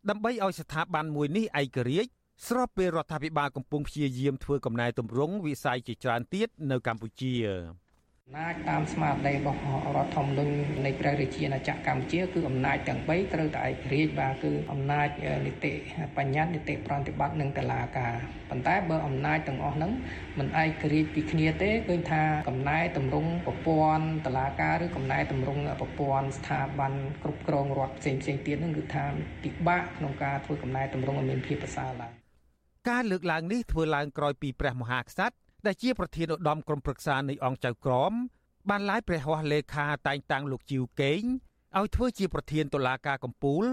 [0.09, 2.09] ដើម្បីឲ្យស្ថាប័នមួយនេះឯករាជ្យ
[2.47, 7.86] ស្របពេលរដ្ឋាភិបាលកំពុងព្យាយាមធ្វើកំណែទម្រង់វិស័យជាច្រើនទៀតនៅកម្ពុជាអំ
[8.36, 9.59] ណាចតាមស្មារតីរបស់
[9.95, 10.53] រដ្ឋធម្មនុញ្ញ
[10.86, 15.07] នៃព្រះរាជាណាចក្រកម្ពុជាគឺអំណាចទាំង3ត្រូវតែឯករាជ្យបាទគឺអំណាច
[15.45, 15.73] នីតិ
[16.17, 18.13] បញ្ញត្តិនីតិប្រតិបត្តិនិងតុលាការ
[18.49, 19.91] ប៉ុន្តែបើអំណាចទាំងអស់ហ្នឹង
[20.39, 29.05] មិនឯករាជ្យពីគ្នាទេឃើញថាកំណែតម្រង់ប្រព័ន្ធតុលាការឬកំណែតម្រង់ប្រព័ន្ធស្ថាប័នគ្រប់គ្រងរដ្ឋផ្សេងផ្សេងទៀតហ្នឹងគឺថា
[29.43, 32.13] ពិបាកក្នុងការធ្វើកំណែតម្រង់ឲ្យមានភាពប្រសើរឡើង
[32.89, 38.13] ការលើកឡើងនេះធ្វើឡើងក្រោយពីព្រះមហាក្សត្រ ដែលជាប្រធានឧត្តមក្រុមប្រឹក្សានៃអង្គចៅក្រម
[38.70, 41.22] បានឡាយព្រះហស្ថលេខាតែងតាំងលោកជីវកេង
[41.78, 43.63] ឲ្យធ្វើជាប្រធានតុលាការកំពូល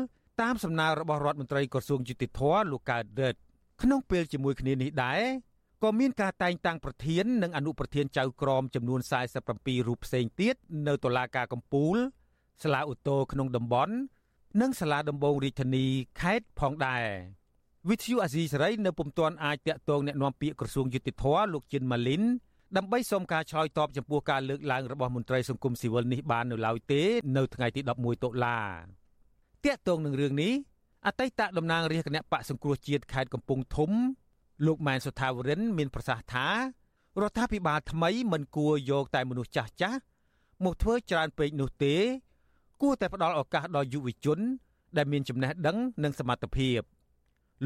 [0.43, 2.41] តាមសំណើរបស់រដ្ឋមន្ត្រីក្រសួងយុតិធធ
[2.73, 3.39] លោកកើតរិទ្ធ
[3.83, 5.23] ក្នុងពេលជាមួយគ្នានេះដែរ
[5.83, 9.01] ក៏មានការតែងតាំងប្រធាននិងអនុប្រធានចៅក្រមចំនួន
[9.45, 10.55] 47រូបផ្សេងទៀត
[10.87, 11.97] នៅតុលាការកំពូល
[12.63, 13.95] សាលាឧទ្ធរក្នុងតំបន់
[14.61, 15.87] និងសាលាដំបងរាជធានី
[16.21, 17.05] ខេត្តផងដែរ
[17.90, 22.24] វិទ្យុអាស៊ីសេរីនៅពុំទាន់អាចតាក់ទងแนะនាំពាក្យក្រសួងយុតិធធលោកជិនម៉ាលីន
[22.78, 27.02] ដើម្បីសូមការឆ្លើយតបចំពោះការលើកឡើងរបស់មន្ត្រីសង្គមស៊ីវិលនេះបាននៅឡើយទេ
[27.38, 28.60] នៅថ្ងៃទី11តុលា
[29.66, 30.54] តាក់ទងនឹងរឿងនេះ
[31.06, 33.92] អតីតតំណាងរាជគណៈបកសង្គ្រោះជាតិខេត្តកំពង់ធំ
[34.66, 36.48] លោកម៉ែនសុថាវរិនមានប្រសាសន៍ថា
[37.22, 40.00] រដ្ឋាភិបាលថ្មីមិនគួរយកតែមនុស្សចាស់ចាស់
[40.64, 41.96] មកធ្វើច្រើនពេកនោះទេ
[42.82, 44.40] គួរតែផ្ដល់ឱកាសដល់យុវជន
[44.98, 46.80] ដែលមានចំណេះដឹងនិងសមត្ថភាព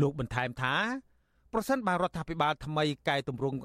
[0.01, 0.75] លោកបន្ថែមថា
[1.53, 3.57] ប្រសិនបើរដ្ឋាភិបាលថ្មីកែតម្រង់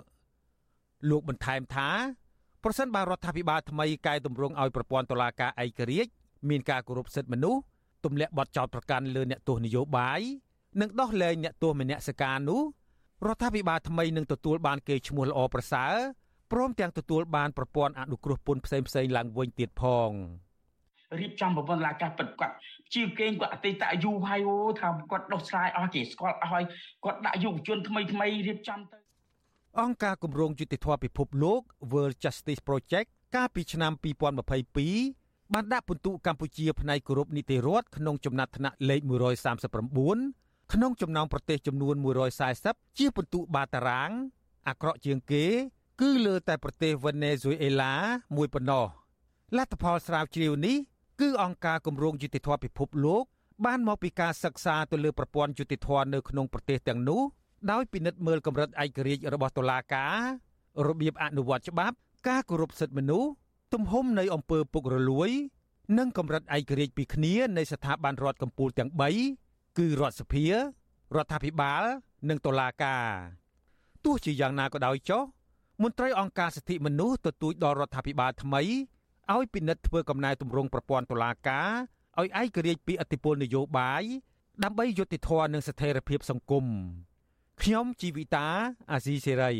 [1.09, 1.89] លោកបន្ថែមថា
[2.63, 6.11] ប្រសិនបើរដ្ឋាភិបាលថ្មីកែតម្រង់ឲ្យប្រព័ន្ធតុលាការឯករាជ្យ
[6.49, 7.61] មានការគោរពសិទ្ធិមនុស្ស
[8.05, 10.21] ទម្លាក់បទចោទប្រកាន់លើអ្នកទោសនយោបាយ
[10.81, 12.61] និងដោះលែងអ្នកទោសមនសិការនោះ
[13.27, 15.93] រដ្ឋាភិបាលថ្មីនឹងទទួលបានគេឈ្មោះល្អប្រសើរ
[16.51, 20.11] ព្រមទាំងទទួលបានប្រព័ន្ធអនុគ្រោះពន្ធផ្សេងផ្សេងឡើងវិញទៀតផង
[21.19, 22.55] រៀបចំប្រព័ន្ធលាការពិតគាត់
[22.93, 26.63] ជាគេគាត់អតីតយូរហើយអូថាគាត់ដោះស្រាយអស់គេស្គាល់អស់ហើយ
[27.05, 28.97] គាត់ដាក់យុវជនថ្មីថ្មីរៀបចំទៅ
[29.81, 39.01] អង្គការគម្រោងយុតិធធម៌ពិភពលោក World Justice Project កាលពីឆ្នាំ2022បានដាក់ពិន្ទុកម្ពុជាផ្នែកគោរពនីតិរដ្ឋក្នុងចំណាត់ថ្នាក់លេខ
[40.07, 41.95] 139ក្នុងចំណោមប្រទេសចំនួន
[42.47, 44.11] 140ជាពិន្ទុបាតារាង
[44.67, 45.45] អាក្រក់ជាងគេ
[46.01, 47.93] គឺលើតែប្រទេសវេណេស៊ុយអេឡា
[48.35, 48.85] មួយប៉ុណ្ណោះ
[49.57, 50.77] លទ្ធផលស្រាវជ្រាវនេះ
[51.21, 53.23] គឺអង្គការគម្រោងយុតិធធម៌ពិភពលោក
[53.65, 57.21] បានមកពីការសិក្សាទៅលើប្រព័ន្ធយុតិធធម៌នៅក្នុងប្រទេសទាំងនោះ
[57.71, 60.17] ដោយពិនិត្យមើលកម្រិតឯករាជ្យរបស់តុលាការ
[60.87, 61.95] របៀបអនុវត្តច្បាប់
[62.27, 63.29] ការគោរពសិទ្ធិមនុស្ស
[63.73, 65.29] ទំហំនៃអំពើពុករលួយ
[65.97, 68.91] និងកម្រិតឯករាជ្យពីគ្នានៃស្ថាប័នរដ្ឋកម្ពុជាទាំង
[69.33, 71.83] 3គឺរដ្ឋសភារដ្ឋាភិបាល
[72.29, 73.05] និងតុលាការ
[74.05, 75.23] ទោះជាយ៉ាងណាក៏ដោយចុះ
[75.81, 78.61] មន្ត្រីអង្គការសិទ្ធិមនុស្សទទូចដល់រដ្ឋាភិបាលថ្មី
[79.31, 81.69] ឲ្យពិនិត្យធ្វើកំណែទម្រង់ប្រព័ន្ធតុលាការ
[82.19, 84.03] ឲ្យឯករាជ្យពីអធិបុលនយោបាយ
[84.63, 86.65] ដើម្បីយុត្តិធម៌និងស្ថិរភាពសង្គម
[87.61, 88.47] ខ្ញុំជីវិតា
[88.91, 89.53] អាស៊ីសេរី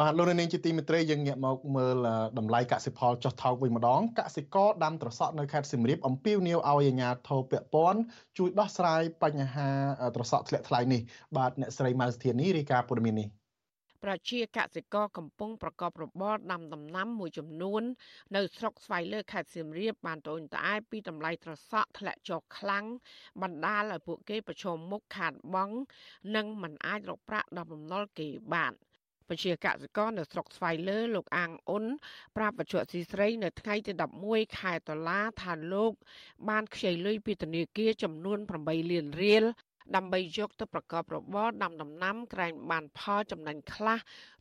[0.00, 1.96] បាទលោកនាងជាទីមេត្រីយើងងាកមកមើល
[2.38, 8.00] តម្លៃកសិផលចុះថោកវិញម្ដងកសិករដាំត្រសក់នៅខេត្តសៀមរាបអំពាវនាវឲ្យអាជ្ញាធរពាក់ព័ន្ធ
[8.38, 9.68] ជួយដោះស្រាយបញ្ហា
[10.14, 11.00] ត្រសក់ធ្លាក់ថ្លៃនេះ
[11.36, 13.28] បាទអ្នកស្រីម៉ៅសធានីរាយការណ៍ព័ត៌មាននេះ
[14.04, 17.82] ប្រជាកសិករកំពុងប្រកបរបរដាំដំណាំមួយចំនួន
[18.36, 22.84] នៅស្រុកស្វាយលើខេត្តសៀមរាបបានត្អូញត្អែពីតម្លៃត្រសក់ធ្លាក់ចុះខ្លាំង
[23.42, 25.76] បណ្ដាលឲ្យពួកគេប្រឈមមុខខាតបង់
[26.34, 28.74] និងមិនអាចរកប្រាក់ដល់បំណុលគេបាន
[29.28, 31.84] ប្រជាកសិករនៅស្រុកស្វាយលើលោកអាងអ៊ុន
[32.36, 33.92] ប្រាប់បច្ចុប្បន្នស៊ីស្រីនៅថ្ងៃទី
[34.24, 35.92] 11ខែតុលាថាលោក
[36.48, 39.44] បានខ្ចីលុយពីធនាគារចំនួន8លានរៀល
[39.96, 43.98] ដើម្បីយកទៅប្រកបរបរដាំដំណាំក្រែងបានផលចំណេញខ្លះ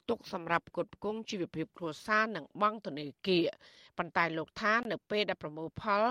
[0.09, 3.47] ទុកសម្រាប់ផ្គត់ផ្គង់ជីវភាពគ្រួសារនិងបង់ធនាគារ
[3.97, 6.03] ប៉ុន្តែលោកថានៅពេលដែលប្រមូលផល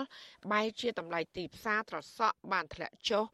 [0.52, 3.24] បែរជាតម្លៃទីផ្សារត្រសក់បានធ្លាក់ចុះ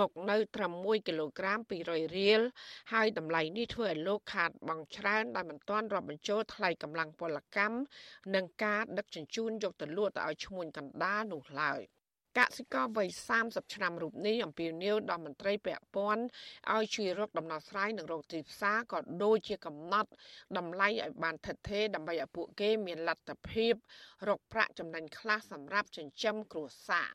[0.00, 2.40] មកនៅត្រឹម1គីឡូក្រាម200រៀល
[2.92, 7.76] ហើយតម្លៃនេះធ្វើឲ្យលោកខាតបង់ច្រើនដែលមិនទាន់រាប់បញ្ចូលថ្លៃកម្លាំងពលកម្ម
[8.34, 11.82] និងការដឹកជញ្ជូនយកទៅលក់ទៅឲ្យឈ្មួញកណ្ដាលនោះឡើយ។
[12.38, 13.08] កសិករវ័យ
[13.40, 16.24] 30ឆ្នាំរូបនេះអំពាវនាវដល់មន្ត្រីពាក់ព័ន្ធ
[16.74, 20.10] ឲ្យជួយរកដំណោះស្រាយនឹងរោគទីផ្សារក៏ដូចជាកំណត់
[20.58, 23.74] តម្លៃឲ្យបានថិតថេរដើម្បីឲ្យពួកគេមានលទ្ធភាព
[24.28, 27.10] រកប្រាក់ចំណេញខ្លះសម្រាប់ចិញ្ចឹមគ្រួសារ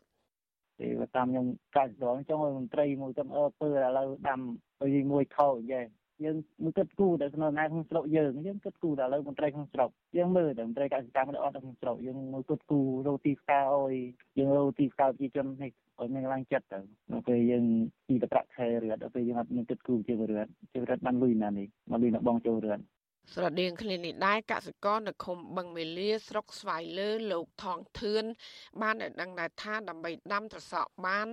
[0.80, 1.46] ពីតាមខ្ញុំ
[1.76, 4.42] កាច់ដងចង់ឲ្យមន្ត្រីមួយទៅអើពើឥឡូវដាំ
[4.84, 5.82] ឲ្យមួយខោយេ
[6.26, 13.96] យើងមិនគិតគូរតែក្នុងណាក្នុងស្រុកយើងយើងគិតគូរតែឥឡូវមន្ត្រីក្នុងស្រុកយើងមើលតែមន្ត្រីកសិកម្មនៅអត់ក្នុងស្រុកយើងមើលគិតគូររោទីផ្សារអុយ
[14.38, 16.80] យើងរោទីផ្សារប្រជាជននេះឲ្យមានឡើងចិត្តទៅ
[17.12, 17.66] ដល់ពេលយើង
[18.08, 20.44] ពីតប្រាក់ខែរឿដល់ពេលយើងអត់មានគិតគូរជារឿ
[20.74, 22.76] ជីវិតបានលុយណានេះមកលុយនៅបងចូលរឿ
[23.34, 28.24] ស្រដៀងគ្នានេះដែរកសិករនៅឃុំបឹងមេលាស្រុកស្វាយលើលោកថងធឿន
[28.82, 31.28] បានឲ្យដឹងដែរថាដើម្បីដាំត្រសក់បាន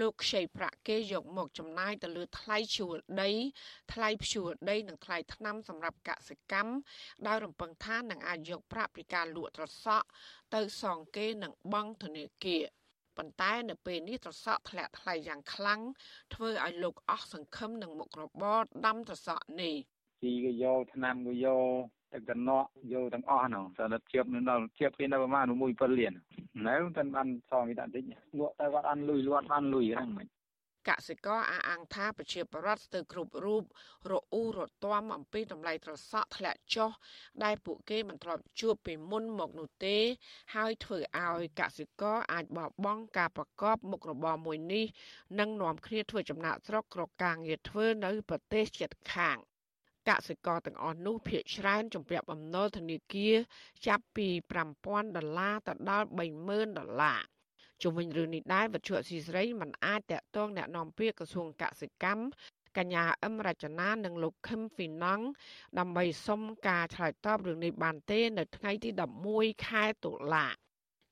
[0.00, 3.30] លោកខ្ចីប្រាក់គេយកមកចំណាយទៅលើថ្លៃជួលដី
[3.92, 6.74] ថ្លៃភ្ជួរដី និងថ្លៃថ្នាំសម្រាប់កសិកម្ម
[7.26, 10.06] ដោយរំពឹងថានឹងអាចយកប្រាក់ពីការលក់ត្រសក់
[10.54, 12.64] ទៅសងគេនឹងបង់ធនាគារ
[13.16, 15.80] ប៉ុន្តែនៅពេលនេះត្រសក់ធ្លាក់ថ្លៃយ៉ាងខ្លាំង
[16.34, 19.76] ធ្វើឲ្យលោកអស់សង្ឃឹមនឹងមុខរបរដាំត្រសក់នេះ
[20.26, 21.62] ជីក៏យកឆ្នាំក៏យក
[22.12, 26.12] តែកណក់យកទាំងអស់ហ្នឹងតែដល់ជាប់នៅដល់ជាប់គេនៅប្រហែល1.7លាន
[26.66, 28.02] នៅតែបានសងវិតាតិច
[28.38, 30.26] លក់តែគាត់អត់លុយលក់បានលុយហ្នឹងមិន
[30.88, 33.62] កសិករអះអាងថាប្រជាពលរដ្ឋស្ទើរគ្រប់រូប
[34.10, 36.90] រអ៊ូរទាំអំពីតម្លៃត្រសក់ធ្លាក់ចុះ
[37.44, 39.96] ដែលពួកគេមិនធ្លាប់ជួបពីមុនមកនោះទេ
[40.54, 44.84] ហើយធ្វើឲ្យកសិករអាចបោះបង់ការប្រកបមុខរបរមួយនេះ
[45.38, 49.38] និងនាំគ្នាធ្វើចំណាក់ស្រុកក្រការងារធ្វើនៅប្រទេសជិតខាង
[50.09, 53.35] កសិករទាំងអស់នោះភាគច្រើនជំពាក់បំណុលធនាគារ
[53.87, 54.27] ចាប់ពី
[54.71, 56.07] 5000ដុល្លារទៅដល់
[56.47, 57.21] 30000ដុល្លារ
[57.81, 62.23] ជុំវិញរឿងនេះដែរវិទ្យុអស៊ីសេរីមិនអាចតាក់ទងแนะនាំពាក្យក្រសួងកសិកម្ម
[62.77, 65.25] កញ្ញាអឹមរចនានិងលោកខឹមហ្វីណង់
[65.79, 68.89] ដើម្បីសុំការឆ្លើយតបរឿងនេះបានទេ នៅថ្ងៃទី
[69.27, 70.47] 11ខែតុលា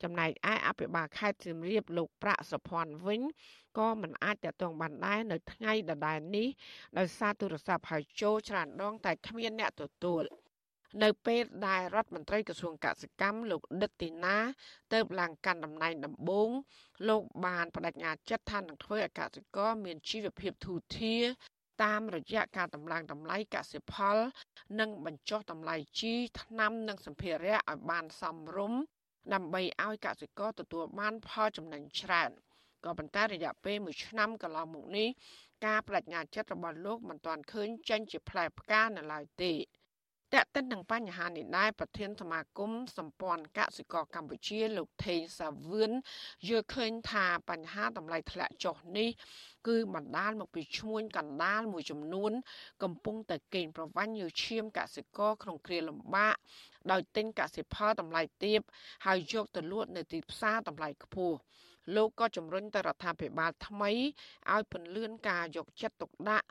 [0.04, 3.20] ចំណែកឯអភិបាលខេត្តសៀមរាបលោកប្រាក់សុភ័ណ្ឌវិញ
[3.78, 6.48] ក៏មិនអាចតតងបានដែរនៅថ្ងៃដដែលនេះ
[6.98, 10.24] ដោយសារទូរស័ព្ទហៅចូលច្រើនដងតែគ្មានអ្នកទទួល។
[11.02, 14.36] នៅពេលដែលរដ្ឋមន្ត្រីក្រសួងកសិកម្មលោកដិតទីណា
[14.92, 16.50] ទៅឡើងកាន់តំណែងដំបូង
[17.08, 21.24] លោកបានបដិញ្ញាចិត្តថានឹងធ្វើឲ្យកសិករមានជីវភាពធូរធារ
[21.84, 24.16] តាមរយៈការតម្លើងតម្លៃកសិផល
[24.80, 28.80] និងបញ្ចុះតម្លៃជីថ្នាំនិងសម្ភារៈឲ្យបានសមរម្យ
[29.32, 32.30] ដើម្បីឲ្យកសិករទទួលបានផលចំណេញច្រើន
[32.84, 35.08] ក៏ប៉ុន្តែរយៈពេល1ឆ្នាំកន្លងមកនេះ
[35.66, 39.52] ការបដិញ្ញាចិត្តរបស់លោកមិនទាន់ឃើញចេញជាផ្លែផ្កានៅឡើយទេ
[40.34, 45.90] តើតិននឹងបញ្ហានេះដែរប្រធានសមាគមសម្ព័ន្ធកសិករកម្ពុជាលោកថេងសាវឿន
[46.48, 49.08] យល់ឃើញថាបញ្ហាតម្លៃធ្លាក់ចុះនេះ
[49.68, 52.32] គឺបណ្ដាលមកពីឈ្មួញកណ្ដាលមួយចំនួន
[52.82, 56.36] កំពុងតែកេងប្រវ័ញ្ចយកឈាមកសិករក្នុងគ្រាលំបាក
[56.90, 58.60] ដោយទិញកសិផលតម្លៃទាប
[59.06, 61.38] ហើយយកទៅលក់នៅទីផ្សារតម្លៃខ្ពស់
[61.94, 63.90] លោកក៏ជំរុញទៅរដ្ឋាភិបាលថ្មី
[64.52, 66.46] ឲ្យពន្លឿនការយកចិត្តទុកដាក់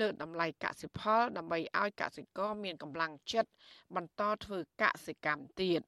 [0.00, 3.50] លើតម្លៃកសិផល ដើម្បីឲ្យកសិករមានកម្លាំងចិត្ត
[3.96, 5.80] បន្តធ្វើកសិកម្មទៀត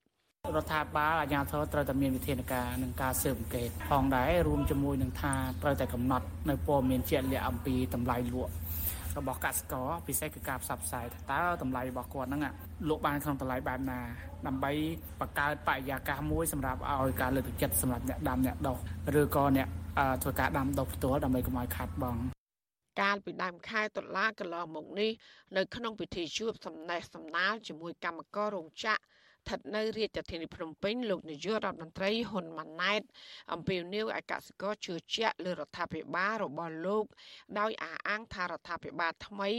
[0.56, 8.52] រដ្ឋាភិបាលអាជ្ញាធរត្រូវតែមានវិធានការនឹងការស៊ើបអង្កេតផងដែររួមជាមួយនឹងថាត្រូវតែកំណត់នៅព័ត៌មានជាក់លាក់អំពីតម្លៃលក់
[9.18, 12.42] របស់កសិករពិសេសគឺការផ្សព្វផ្សាយតើតម្លៃរបស់គាត់ហ្នឹង
[12.88, 14.00] លក់បានក្នុងតម្លៃបែបណា
[14.46, 14.72] ដើម្បី
[15.20, 18.76] បង្កើតបរិយាកាសមួយសម្រាប់ឲ្យការលើកទឹកចិត្តសម្រាប់អ្នកដាំអ្នកដុះ
[19.20, 19.68] ឬក៏អ្នក
[20.22, 22.20] ធ្វើការដាំដុះផ្ទាល់ដើម្បីកុំឲ្យខាត់បង់
[23.00, 25.10] កាលពីដើមខែតុលាកន្លងមកនេះ
[25.56, 29.02] នៅក្នុងពិធីជួបសំណេះសំណាលជាមួយកម្មកររោងចក្រ
[29.48, 33.02] ស្ថិតនៅរាជធានីភ្នំពេញលោកនាយករដ្ឋមន្ត្រីហ៊ុនម៉ាណែត
[33.52, 37.04] អំពាវនាវឲ្យកសិករជឿជាក់លើរដ្ឋាភិបាលរបស់លោក
[37.58, 39.50] ដោយអះអាងថារដ្ឋាភិបាលថ្មី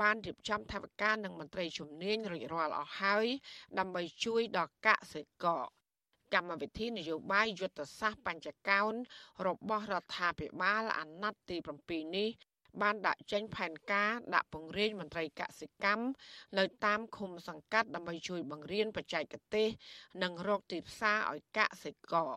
[0.00, 3.26] បានរៀបចំថវិកានិងមន្ត្រីជំនាញរួចរាល់អស់ហើយ
[3.78, 5.64] ដើម្បីជួយដល់កសិករ
[6.34, 8.92] កម្មវិធីនយោបាយយុទ្ធសាស្ត្របញ្ចកោណ
[9.46, 11.56] របស់រដ្ឋាភិបាលអាណត្តិទី
[11.86, 12.30] 7នេះ
[12.80, 16.04] បានដាក់ចេញផែនការដាក់ពង្រាយមន្ត្រីកសិកម្ម
[16.58, 19.68] នៅតាមឃុំសង្កាត់ដើម្បីជួយបង្រៀនបច្ចេកទេស
[20.22, 22.30] និងរកទីផ្សារឲ្យកសិករ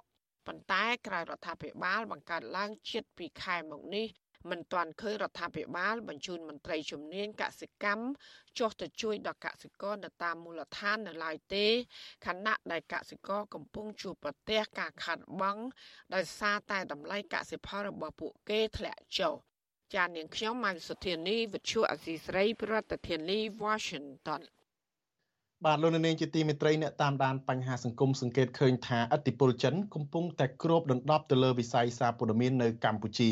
[0.47, 4.07] ប៉ុន្តែក្រៅរដ្ឋាភិបាលបង្កើតឡើងជិត2ខែមកនេះ
[4.51, 8.05] មិនទាន់ឃើញរដ្ឋាភិបាលបញ្ជូនមន្ត្រីជំនាញកសិកម្ម
[8.59, 11.65] ចុះទៅជួយដល់កសិករនៅតាមមូលដ្ឋាននៅឡើយទេ
[12.25, 15.63] ខណៈដែលកសិករកំពុងជួបប្រទះការខាតបង់
[16.15, 19.36] ដោយសារតែតម្លៃកសិផលរបស់ពួកគេធ្លាក់ចុះ
[19.93, 24.41] ចាននាងខ្ញុំម៉ៅសុធានីវិទ្យុអសីស្រីប្រធានាធិបតី Washington
[25.65, 33.31] បាទលោកនាងជាទីមេត្រីអ្នកតាមដានបញ្ហាសង្គមសង្កេតឃើញថាអធិបុលចិនកំពុងតែគ្របដណ្ដប់ទៅលើវិស័យសារព័ត៌មាននៅកម្ពុជា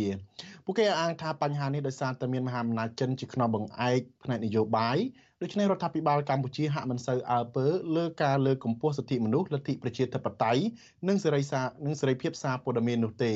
[0.66, 4.97] ពួកគេអាងថាបញ្ហានេះដោយសារតែមានមហាអំណាចចិនជាខ្នងបង្អែកផ្នែកនយោបាយ
[5.44, 7.66] ដូច្នេះរដ្ឋាភិបាលកម្ពុជាហាក់មិនសូវអើពើ
[7.96, 10.62] លើការលើកកម្ពស់សិទ្ធិមនុស្សលទ្ធិប្រជាធិបតេយ្យ
[11.08, 13.32] និងសេរីសារនិងសេរីភាពសារព័ត៌មាននោះទេ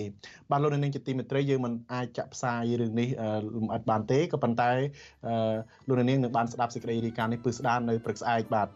[0.51, 3.07] បាទលោកនាងជាទីមេត្រីយើងមិនអាចចាក់ផ្សាយរឿងនេះ
[3.55, 4.71] លំអិតបានទេក៏ប៉ុន្តែ
[5.87, 8.67] លោកនាងនឹងបានស្ដាប់សេចក្តីរាយការណ៍នេះពឹស្ដារនៅព្រឹកស្អែកបាទ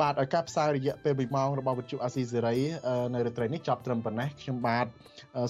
[0.00, 2.56] បាទឲ្យការផ្សាយរយៈពេល2ម៉ោងរបស់វិទ្យុអាស៊ីសេរី
[3.14, 4.86] នៅរាត្រីនេះចប់ត្រឹមប៉ុណ្ណេះខ្ញុំបាទ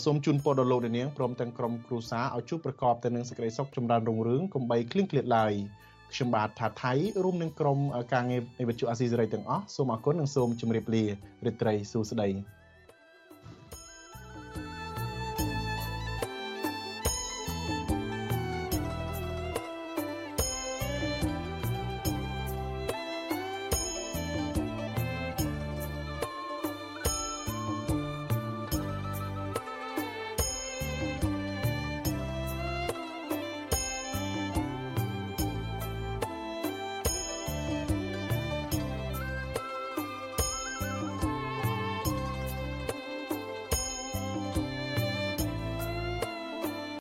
[0.05, 5.55] សូមជូនពរដល់លោកនាងព្រមទាំងក្រុមគ្រួសារឲ្យជួបប្រកបទៅនឹងសេចក្តីសុខចម្រើនរុងរឿងកុំបីឃ្លៀងឃ្លាតឡើយ
[6.15, 6.93] ខ្ញុំបាទថាថៃ
[7.25, 7.79] រួមនឹងក្រុម
[8.15, 11.05] ការងារនៃវិទ្យុអាស៊ីសេរីទាំងអស់សូមអរគុណនិងសូមជម្រាបលា
[11.47, 12.29] រាត្រីសួស្តី។